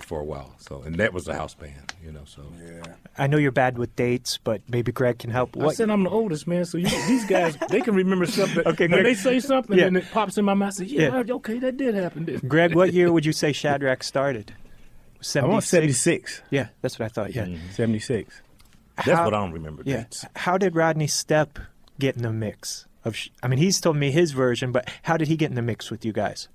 [0.00, 0.54] for a while.
[0.58, 2.22] So, and that was the house band, you know.
[2.24, 2.82] So, Yeah.
[3.18, 5.54] I know you're bad with dates, but maybe Greg can help.
[5.60, 8.62] I said I'm the oldest man, so you, these guys they can remember something.
[8.66, 9.04] Okay, when Greg.
[9.04, 9.86] they say something Yeah.
[9.86, 10.68] and it pops in my mind.
[10.68, 11.34] I say, yeah, Yeah.
[11.34, 12.24] okay, that did happen.
[12.24, 12.48] Didn't?
[12.48, 14.54] Greg, what year would you say Shadrach started?
[15.36, 16.42] I want 76.
[16.50, 17.34] Yeah, that's what I thought.
[17.34, 17.44] Yeah.
[17.46, 17.70] Mm-hmm.
[17.72, 18.40] 76.
[18.96, 19.82] That's How- what I don't remember.
[19.84, 19.98] Yeah.
[20.04, 20.24] dates.
[20.36, 21.58] How did Rodney Stepp
[21.98, 22.86] get in the mix?
[23.04, 25.56] Of, sh- I mean, he's told me his version, but how did he get in
[25.56, 26.48] the mix with you guys?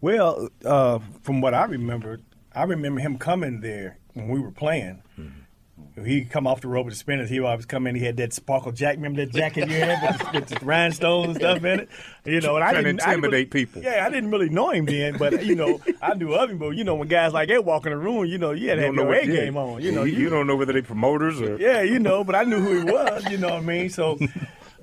[0.00, 2.20] Well, uh, from what I remember,
[2.54, 5.02] I remember him coming there when we were playing.
[5.18, 6.04] Mm-hmm.
[6.04, 7.28] He'd come off the road with the spinners.
[7.28, 7.94] He would always come in.
[7.94, 8.96] He had that sparkle jack.
[8.96, 11.88] Remember that jacket you had with, the, with the rhinestones and stuff in it?
[12.24, 13.82] You know, and I Trying to didn't I didn't intimidate people.
[13.82, 16.58] Yeah, I didn't really know him then, but you know, I knew of him.
[16.58, 18.76] But you know, when guys like that walk in the room, you know, you had
[18.76, 19.82] to You have don't know your A game on.
[19.82, 22.44] You know, you, you don't know whether they promoters or yeah, you know, but I
[22.44, 23.28] knew who he was.
[23.30, 23.90] You know what I mean?
[23.90, 24.18] So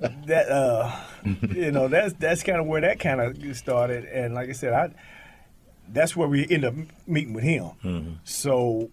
[0.00, 4.04] that uh, you know, that's that's kind of where that kind of started.
[4.04, 4.90] And like I said, I
[5.88, 6.74] that's where we end up
[7.06, 8.18] meeting with him.
[8.24, 8.90] So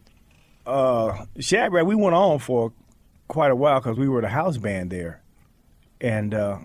[0.65, 2.71] uh, Shadrach, we went on for
[3.27, 5.21] quite a while because we were the house band there,
[5.99, 6.59] and uh,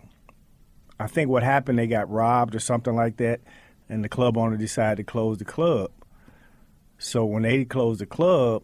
[1.00, 3.40] I think what happened, they got robbed or something like that,
[3.88, 5.90] and the club owner decided to close the club.
[6.98, 8.62] So when they closed the club,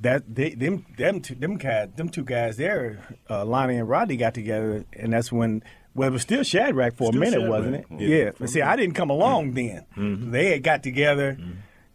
[0.00, 4.16] that they them them two, them guys them two guys there, uh, Lonnie and Rodney
[4.16, 5.62] got together, and that's when
[5.94, 7.50] well it was still Shadrach for Still a minute, Shadrach.
[7.50, 7.86] wasn't it?
[7.90, 8.16] Yeah.
[8.16, 8.30] Yeah.
[8.38, 9.54] But see, I didn't come along mm-hmm.
[9.54, 9.86] then.
[9.96, 10.30] Mm-hmm.
[10.30, 11.52] They had got together mm-hmm.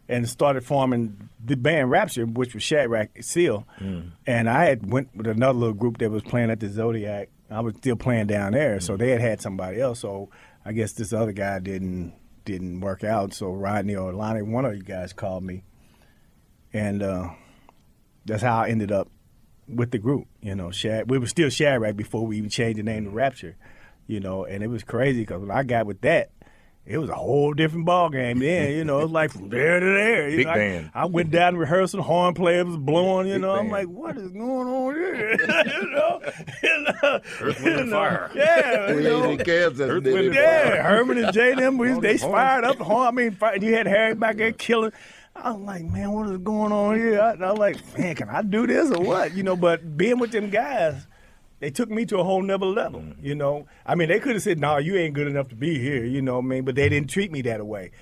[0.08, 3.66] and started forming the band Rapture, which was Shadrach Seal,
[4.26, 7.28] and I had went with another little group that was playing at the Zodiac.
[7.50, 10.00] I was still playing down there, so they had had somebody else.
[10.00, 10.30] So
[10.64, 12.14] I guess this other guy didn't
[12.44, 13.34] didn't work out.
[13.34, 15.64] So Rodney or Lonnie, one of you guys called me,
[16.72, 17.30] and uh,
[18.26, 19.08] that's how I ended up
[19.68, 20.26] with the group.
[20.42, 23.56] You know, Shad, we were still Shadrach before we even changed the name to Rapture.
[24.06, 26.30] You know, and it was crazy because when I got with that,
[26.84, 28.38] it was a whole different ball game.
[28.38, 30.28] Then you know, it was like from there to there.
[30.28, 30.90] You Big know, I- band.
[30.94, 33.26] I, went down to rehearsal, horn player was blowing.
[33.26, 35.30] You Big know, I'm like, what is going on here?
[35.40, 36.20] you know,
[36.62, 38.30] you know, Earth, Wind, and Fire.
[38.36, 39.20] Yeah, you know.
[39.22, 40.28] Lady Kansas Earth, did Wind, it.
[40.28, 43.08] and Yeah, Herman and Jay them, we, they fired up the horn.
[43.08, 44.92] I mean, fi- you had Harry back there killing.
[45.42, 47.20] I was like, man, what is going on here?
[47.20, 49.34] I, was like, man, can I do this or what?
[49.34, 51.06] You know, but being with them guys,
[51.60, 53.00] they took me to a whole nother level.
[53.00, 53.16] Mm.
[53.22, 55.78] You know, I mean, they could have said, no, you ain't good enough to be
[55.78, 56.04] here.
[56.04, 56.64] You know what I mean?
[56.64, 57.92] But they didn't treat me that way.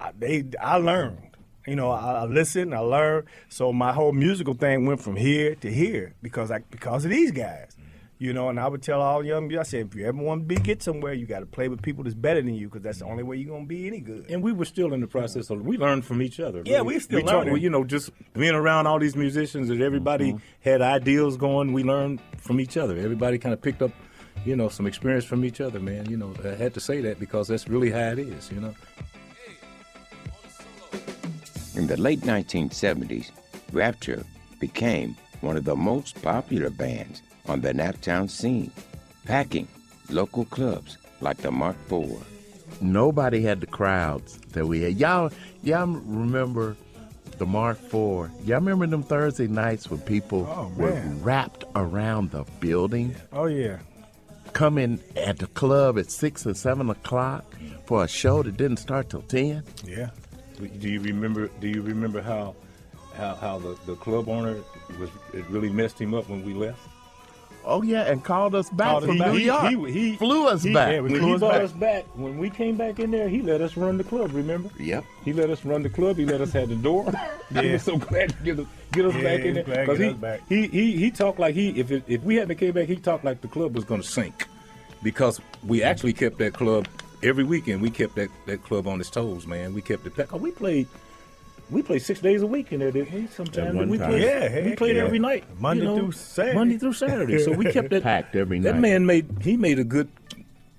[0.00, 1.18] I, they, I learned.
[1.66, 3.28] You know, I, I listened, I learned.
[3.48, 7.30] So my whole musical thing went from here to here because I because of these
[7.30, 7.76] guys.
[8.22, 10.42] You know, and I would tell all young people, I said, if you ever want
[10.42, 12.82] to be get somewhere, you got to play with people that's better than you because
[12.82, 14.30] that's the only way you're gonna be any good.
[14.30, 16.62] And we were still in the process of we learned from each other.
[16.64, 17.54] Yeah, we still we talked- learning.
[17.54, 20.38] we, you know, just being around all these musicians and everybody mm-hmm.
[20.60, 21.72] had ideals going.
[21.72, 22.96] We learned from each other.
[22.96, 23.90] Everybody kind of picked up,
[24.44, 25.80] you know, some experience from each other.
[25.80, 28.52] Man, you know, I had to say that because that's really how it is.
[28.52, 28.74] You know.
[31.74, 33.32] In the late 1970s,
[33.72, 34.24] Rapture
[34.60, 38.70] became one of the most popular bands on the Naptown scene,
[39.24, 39.68] packing
[40.10, 42.24] local clubs like the Mark IV.
[42.80, 44.94] Nobody had the crowds that we had.
[44.98, 45.30] Y'all,
[45.62, 46.76] y'all remember
[47.38, 47.92] the Mark IV.
[47.92, 53.14] Y'all remember them Thursday nights when people Oh, were wrapped around the building?
[53.32, 53.78] Oh yeah.
[54.52, 57.44] Coming at the club at six or seven o'clock
[57.86, 59.62] for a show that didn't start till ten.
[59.84, 60.10] Yeah.
[60.78, 61.48] Do you remember?
[61.60, 62.54] Do you remember how
[63.14, 64.56] how, how the, the club owner
[64.98, 65.10] was?
[65.32, 66.80] It really messed him up when we left.
[67.64, 69.38] Oh yeah, and called us back Called from us New.
[69.38, 69.66] York.
[69.70, 71.00] He, he flew us he- back.
[71.02, 73.98] when he brought us back, when we came back in there, he let us run
[73.98, 74.32] the club.
[74.34, 74.68] Remember?
[74.78, 75.04] Yep.
[75.24, 76.16] He let us run the club.
[76.16, 77.04] He let us have the door.
[77.50, 77.72] he Yeah.
[77.74, 80.00] was so glad to get us get us Yeah, back in there glad to get
[80.00, 80.40] he, us back.
[80.48, 83.24] he he he talked like he if it, if we hadn't came back, he talked
[83.24, 84.46] like the club was going to sink
[85.02, 86.86] because we actually kept that club
[87.22, 87.80] every weekend.
[87.80, 89.72] We kept that, that club on its toes, man.
[89.74, 90.32] We kept it back.
[90.32, 90.88] Oh, we played.
[91.72, 93.26] We played six days a week in there, didn't we?
[93.28, 94.10] Sometimes we time.
[94.10, 94.22] played.
[94.22, 95.04] Yeah, we played yeah.
[95.04, 96.54] every night, Monday you know, through Saturday.
[96.54, 97.38] Monday through Saturday.
[97.38, 98.72] So we kept that Packed every night.
[98.72, 100.08] That man made he made a good,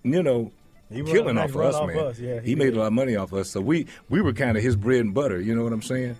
[0.04, 0.52] you know,
[0.92, 1.98] He run killing nice off of us, off man.
[1.98, 3.50] us, yeah, he he made a lot of money off us.
[3.50, 5.42] So we we were kind of his bread and butter.
[5.42, 6.16] You know what I'm saying?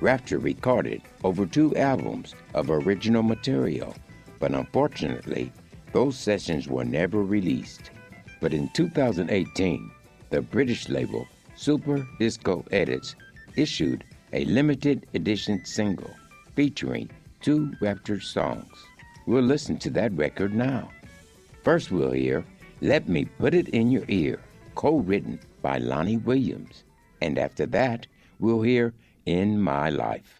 [0.00, 3.94] Rapture recorded over two albums of original material,
[4.40, 5.52] but unfortunately,
[5.92, 7.92] those sessions were never released.
[8.40, 9.90] But in 2018,
[10.30, 13.16] the British label Super Disco Edits
[13.56, 16.10] issued a limited edition single
[16.54, 17.10] featuring
[17.40, 18.72] two Rapture songs.
[19.26, 20.90] We'll listen to that record now.
[21.62, 22.44] First, we'll hear
[22.80, 24.40] Let Me Put It in Your Ear,
[24.74, 26.84] co written by Lonnie Williams.
[27.20, 28.06] And after that,
[28.38, 28.94] we'll hear
[29.26, 30.37] In My Life.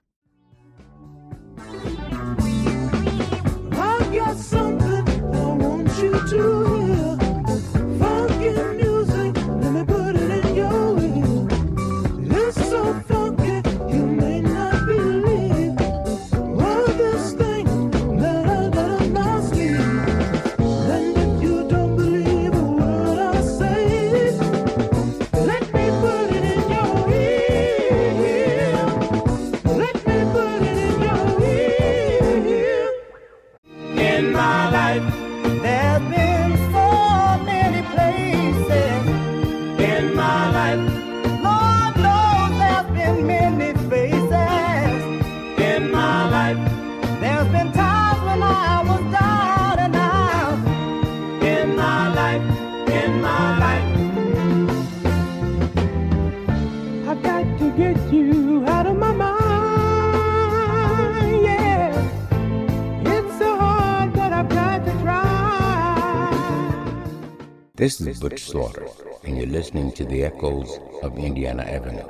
[67.79, 68.88] This is Butch Slaughter,
[69.25, 72.09] and you're listening to the echoes of Indiana Avenue.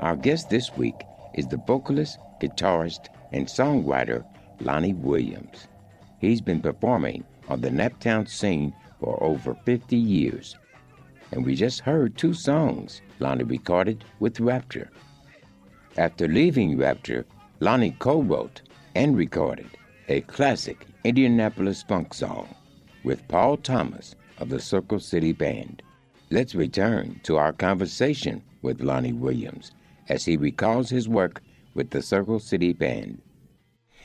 [0.00, 0.94] Our guest this week
[1.34, 4.24] is the vocalist, guitarist, and songwriter
[4.60, 5.68] Lonnie Williams.
[6.20, 10.56] He's been performing on the Naptown scene for over 50 years.
[11.32, 14.90] And we just heard two songs Lonnie recorded with Rapture.
[15.96, 17.26] After leaving Rapture,
[17.60, 18.62] Lonnie co wrote
[18.94, 19.68] and recorded
[20.08, 22.54] a classic Indianapolis funk song
[23.04, 25.82] with Paul Thomas of the Circle City Band.
[26.30, 29.72] Let's return to our conversation with Lonnie Williams
[30.08, 31.42] as he recalls his work
[31.74, 33.22] with the Circle City Band.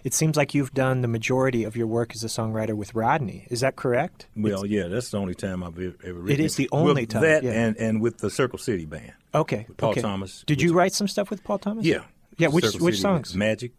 [0.04, 3.48] It seems like you've done the majority of your work as a songwriter with Rodney.
[3.50, 4.28] Is that correct?
[4.36, 6.42] Well, yeah, that's the only time I've ever, ever written.
[6.42, 7.52] It is the only with time, That yeah.
[7.52, 9.14] and and with the Circle City Band.
[9.34, 9.66] Okay.
[9.68, 10.02] With Paul okay.
[10.02, 10.44] Thomas.
[10.46, 11.86] Did you write some stuff with Paul Thomas?
[11.86, 12.04] Yeah.
[12.38, 12.50] Yeah.
[12.50, 13.34] Which Circle which City songs?
[13.36, 13.72] Magic.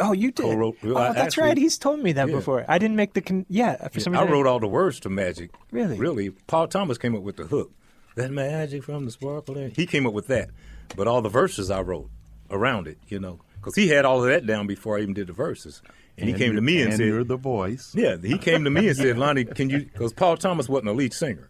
[0.00, 0.44] Oh, you did.
[0.44, 1.58] Co-wrote- oh, I that's actually- right.
[1.58, 2.34] He's told me that Yeah.
[2.36, 2.64] before.
[2.68, 3.88] I didn't make the con- yeah.
[3.88, 5.50] For some I wrote all the words to Magic.
[5.72, 5.98] Really?
[5.98, 6.30] Really.
[6.46, 7.72] Paul Thomas came up with the hook.
[8.14, 9.56] That magic from the sparkle.
[9.74, 10.50] He came up with that.
[10.96, 12.08] But all the verses I wrote
[12.52, 15.26] around it, you know, because he had all of that down before I even did
[15.26, 15.82] the verses.
[16.18, 17.92] And, he came to me and, and said, you're the voice.
[17.94, 19.80] Yeah, he came to me and said, Lonnie, can you?
[19.80, 21.48] Because Paul Thomas wasn't a lead singer.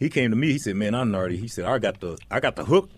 [0.00, 0.52] He came to me.
[0.52, 1.36] He said, Man, I'm already.
[1.36, 2.90] He said, I got the I got the hook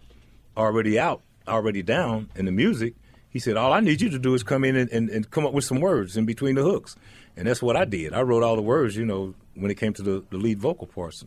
[0.57, 2.95] already out, already down in the music.
[3.29, 5.45] He said, All I need you to do is come in and, and, and come
[5.45, 6.97] up with some words in between the hooks.
[7.37, 8.13] And that's what I did.
[8.13, 10.87] I wrote all the words, you know, when it came to the, the lead vocal
[10.87, 11.25] parts.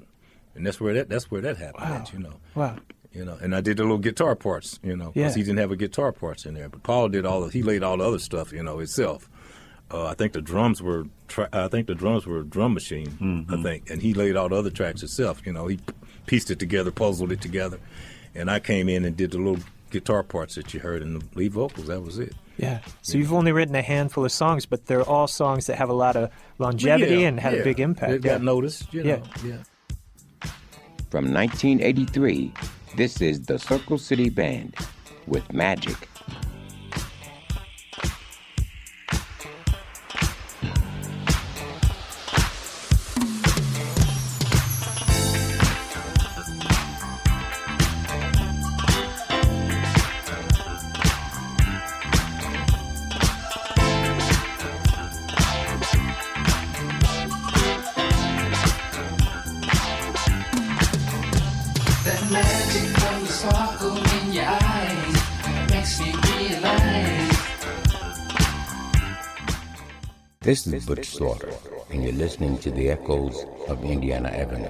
[0.56, 2.36] And that's where that that's where that happened, at, you know.
[2.56, 2.78] Wow.
[3.16, 5.38] You know, and I did the little guitar parts, you know, because Yeah.
[5.40, 6.68] he didn't have a guitar parts in there.
[6.70, 9.30] But Paul did all the, he laid all the other stuff, you know, himself.
[9.92, 13.46] Uh, I think the drums were, tra- I think the drums were a drum machine,
[13.50, 15.46] I think, and he laid all the other tracks himself.
[15.46, 15.80] You know, he
[16.26, 17.80] pieced it together, puzzled it together,
[18.34, 19.60] and I came in and did the little
[19.92, 21.88] guitar parts that you heard in the lead vocals.
[21.88, 22.34] That was it.
[22.58, 22.80] Yeah.
[23.04, 25.94] So you've only written a handful of songs, but they're all songs that have a
[25.94, 27.60] lot of longevity Yeah, and had yeah.
[27.60, 28.12] a big impact.
[28.12, 28.46] They got yeah.
[28.46, 29.22] noticed, you know.
[29.44, 29.48] Yeah.
[30.44, 30.50] yeah.
[31.12, 32.52] From 1983,
[32.96, 34.76] this is the Circle City Band
[35.28, 36.08] with Magic.
[70.46, 71.52] This is Butch Slaughter,
[71.90, 74.70] and you're listening to the echoes of Indiana Avenue.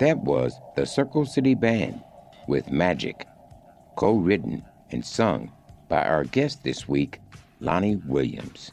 [0.00, 2.02] That was the Circle City Band
[2.48, 3.26] with Magic,
[3.96, 5.52] co written and sung
[5.90, 7.20] by our guest this week,
[7.60, 8.70] Lonnie Williams.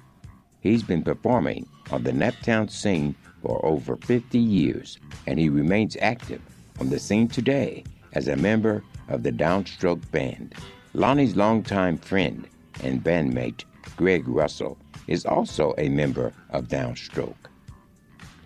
[0.61, 4.97] He's been performing on the Naptown scene for over 50 years,
[5.27, 6.41] and he remains active
[6.79, 7.83] on the scene today
[8.13, 10.55] as a member of the Downstroke Band.
[10.93, 12.47] Lonnie's longtime friend
[12.81, 13.65] and bandmate,
[13.99, 14.77] Greg Russell,
[15.07, 17.35] is also a member of Downstroke.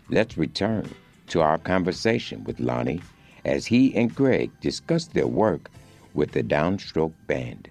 [0.09, 0.89] Let's return
[1.27, 3.01] to our conversation with Lonnie
[3.45, 5.69] as he and Greg discuss their work
[6.15, 7.69] with the Downstroke Band.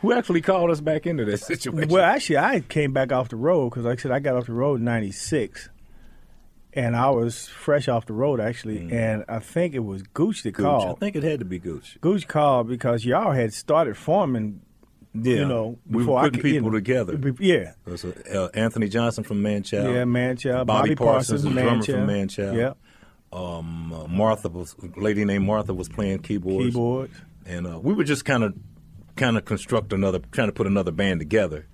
[0.00, 1.88] Who actually called us back into this situation?
[1.88, 4.46] Well, actually, I came back off the road because, like I said, I got off
[4.46, 5.68] the road in '96,
[6.72, 8.90] and I was fresh off the road actually.
[8.90, 10.56] And I think it was Gooch that Mm.
[10.56, 10.64] Gooch.
[10.64, 10.96] called.
[10.96, 11.96] I think it had to be Gooch.
[12.00, 14.62] Gooch called because y'all had started forming.
[15.16, 17.16] Yeah, You know, we before were I putting could- you people know, together.
[17.16, 17.74] be- yeah.
[17.86, 19.94] It was, uh, Anthony Johnson from Manchild.
[19.94, 20.66] Yeah, Manchild.
[20.66, 22.56] Bobby, Bobby Parsons, Parsons, the drummer from Manchild.
[22.56, 22.72] Yeah.
[23.32, 26.68] Um, uh, Martha was a lady named Martha was playing keyboards.
[26.74, 27.14] Keyboards.
[27.46, 28.54] and uh, we were just kind of
[29.16, 31.66] kind of construct another, trying to put another band together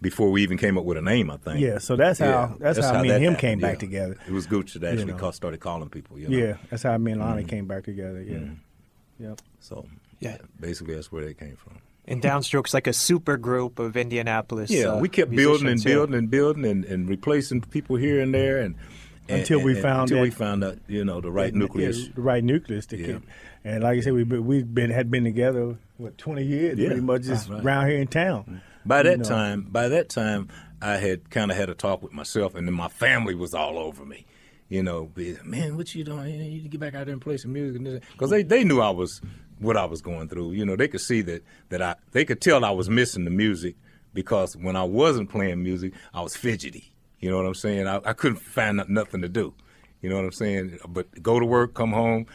[0.00, 1.30] before we even came up with a name.
[1.30, 1.60] I think.
[1.60, 4.16] Yeah, so that's how- that's how me and him happened, came back together.
[4.26, 5.18] It was Gooch that actually You know.
[5.18, 6.18] ca- started calling people.
[6.18, 6.36] You know?
[6.38, 7.48] Yeah, that's how me and Lonnie Mhm.
[7.48, 8.22] came back together.
[8.22, 8.38] Yeah.
[9.18, 9.40] Yep.
[9.60, 9.86] So
[10.20, 10.38] Yeah.
[10.60, 11.74] basically that's where they came from.
[12.08, 14.70] And Downstroke's like a super group of Indianapolis.
[14.70, 15.92] Yeah, uh, we kept building and musicians, yeah.
[15.94, 18.74] building and building and, and replacing people here and there and.
[19.28, 21.58] and- Until we and- found until that- we found out, you know, the right Yeah,
[21.58, 22.08] nucleus.
[22.14, 23.06] the right nucleus to Yeah.
[23.06, 23.22] keep.
[23.62, 27.02] And like I said, we've we've been had been together what twenty years, Yeah, pretty
[27.02, 27.62] much just right.
[27.62, 28.62] around here in town.
[28.86, 29.24] By that know.
[29.24, 30.48] time, by that time,
[30.80, 33.76] I had kind of had a talk with myself, and then my family was all
[33.78, 34.24] over me.
[34.70, 35.10] You know,
[35.44, 36.30] man, what you doing?
[36.30, 38.80] You need to get back out there and play some music, because they they knew
[38.80, 39.20] I was
[39.58, 40.52] what I was going through.
[40.52, 43.30] You know, they could see that that I they could tell I was missing the
[43.30, 43.76] music
[44.14, 46.92] because when I wasn't playing music, I was fidgety.
[47.20, 47.86] You know what I'm saying?
[47.86, 49.54] I, I couldn't find nothing to do.
[50.00, 50.78] You know what I'm saying?
[50.88, 52.26] But go to work, come home,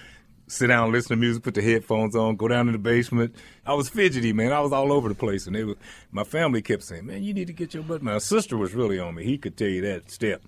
[0.48, 3.36] sit down, listen to music, put the headphones on, go down to the basement.
[3.66, 4.52] I was fidgety, man.
[4.52, 5.78] I was all over the place, and they were,
[6.12, 9.00] my family kept saying, "Man, you need to get your butt." My sister was really
[9.00, 9.24] on me.
[9.24, 10.42] He could tell you that Stepp.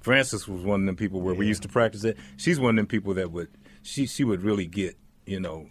[0.00, 2.16] Francis was one of them people where we used to practice it.
[2.36, 3.48] She's one of them people that would
[3.82, 4.96] she she would really get
[5.26, 5.68] you know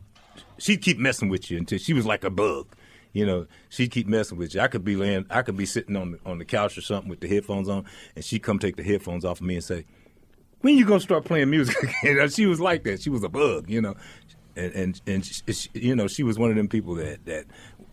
[0.58, 2.68] she'd keep messing with you until she was like a bug.
[3.14, 4.60] You know, she'd keep messing with you.
[4.62, 7.10] I could be laying, I could be sitting on the, on the couch or something
[7.10, 9.86] with the headphones on, and she'd come take the headphones off of me and say,
[10.62, 13.02] "When you gonna start playing music again?" she was like that.
[13.02, 13.96] She was a bug, you know,
[14.58, 17.46] and and and she- you know she was one of them people that that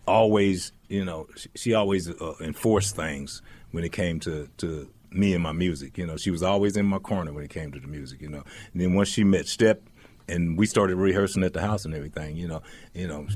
[0.06, 5.34] always you know she, she always uh, enforced things when it came to to me
[5.34, 5.98] and my music.
[5.98, 8.20] You know, she was always in my corner when it came to the music.
[8.20, 9.78] You know, and then once she met Stepp,
[10.28, 12.36] and we started rehearsing at the house and everything.
[12.36, 12.62] You know,
[12.94, 13.26] you know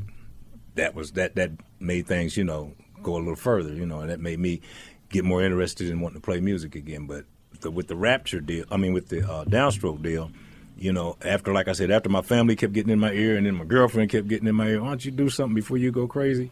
[0.74, 2.72] that was that that made things you know
[3.03, 4.61] go a little further you know and that made me
[5.09, 7.07] get more interested in wanting to play music again.
[7.07, 7.24] But
[7.61, 10.30] the, with the rapture deal i mean with the uh, downstroke deal
[10.76, 13.47] you know after like i said after my family kept getting in my ear and
[13.47, 15.91] then my girlfriend kept getting in my ear why don't you do something before you
[15.91, 16.51] go crazy?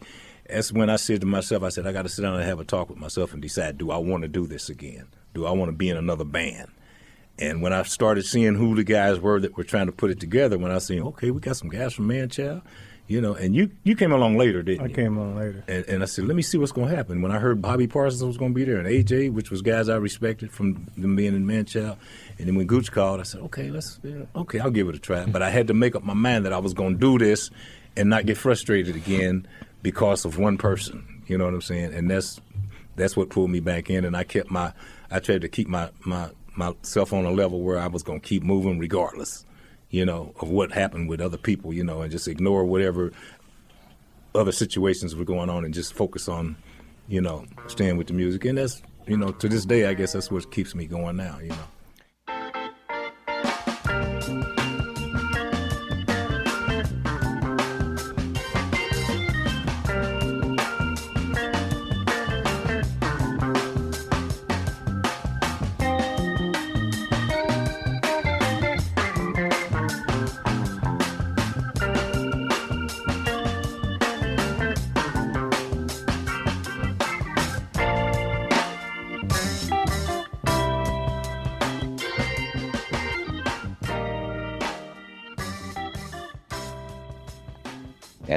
[0.49, 2.59] That's when i said to myself i said i got to sit down and have
[2.59, 5.07] a talk with myself and decide do i want to do this again?
[5.33, 6.71] Do i want to be in another band
[7.37, 10.19] and when I started seeing who the guys were that were trying to put it
[10.19, 12.61] together, when I seen, okay, we got some guys from Manchild,
[13.07, 14.91] you know, and you you came along later, didn't I you?
[14.91, 15.63] I came along later.
[15.67, 17.21] And, and I said, let me see what's going to happen.
[17.21, 19.89] When I heard Bobby Parsons was going to be there and AJ, which was guys
[19.89, 21.97] I respected from them being in Manchild,
[22.39, 24.99] and then when Gooch called, I said, okay, let's, yeah, okay, I'll give it a
[24.99, 25.25] try.
[25.25, 27.51] But I had to make up my mind that I was going to do this
[27.97, 29.47] and not get frustrated again
[29.81, 31.23] because of one person.
[31.27, 31.93] You know what I'm saying?
[31.93, 32.39] And that's
[32.95, 34.05] that's what pulled me back in.
[34.05, 34.73] And I kept my,
[35.11, 38.27] I tried to keep my my myself on a level where I was going to
[38.27, 39.45] keep moving regardless.
[39.89, 41.73] You know of what happened with other people.
[41.73, 43.11] You know, and just ignore whatever
[44.33, 46.55] other situations were going on and just focus on,
[47.07, 48.45] you know, staying with the music.
[48.45, 51.39] And that's, you know, to this day, I guess that's what keeps me going now,
[51.39, 51.67] you know.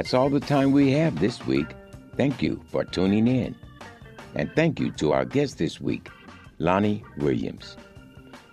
[0.09, 1.67] That's all the time we have this week.
[2.17, 3.55] Thank you for tuning in.
[4.33, 6.09] And thank you to our guest this week,
[6.57, 7.77] Lonnie Williams.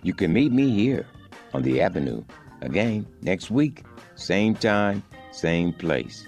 [0.03, 1.07] You can meet me here
[1.55, 2.23] on the Avenue
[2.61, 3.83] again next week
[4.13, 5.01] same time,
[5.31, 6.27] same place.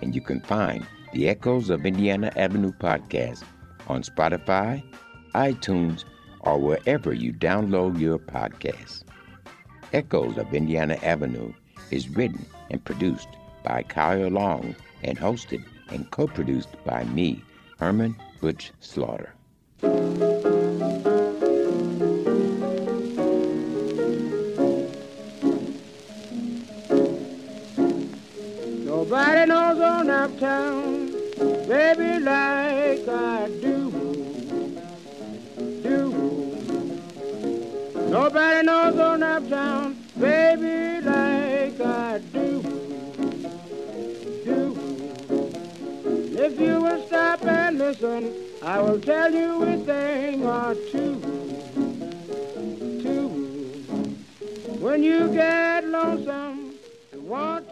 [0.00, 3.42] And you can find the Echoes of Indiana Avenue podcast
[3.86, 4.82] on Spotify,
[5.34, 6.04] iTunes,
[6.40, 9.02] or wherever you download your podcasts.
[9.92, 11.52] Echoes of Indiana Avenue
[11.90, 13.28] is written and produced
[13.64, 17.42] by Kyle Long and hosted and co produced by me,
[17.80, 19.32] Herman Butch Slaughter.
[29.04, 31.12] Nobody knows on uptown,
[31.68, 33.90] baby, like I do.
[35.82, 36.02] Do.
[38.08, 39.83] Nobody knows on uptown,
[48.00, 51.20] listen, I will tell you a thing or two.
[53.02, 53.28] Two.
[54.80, 56.74] When you get lonesome
[57.12, 57.63] and want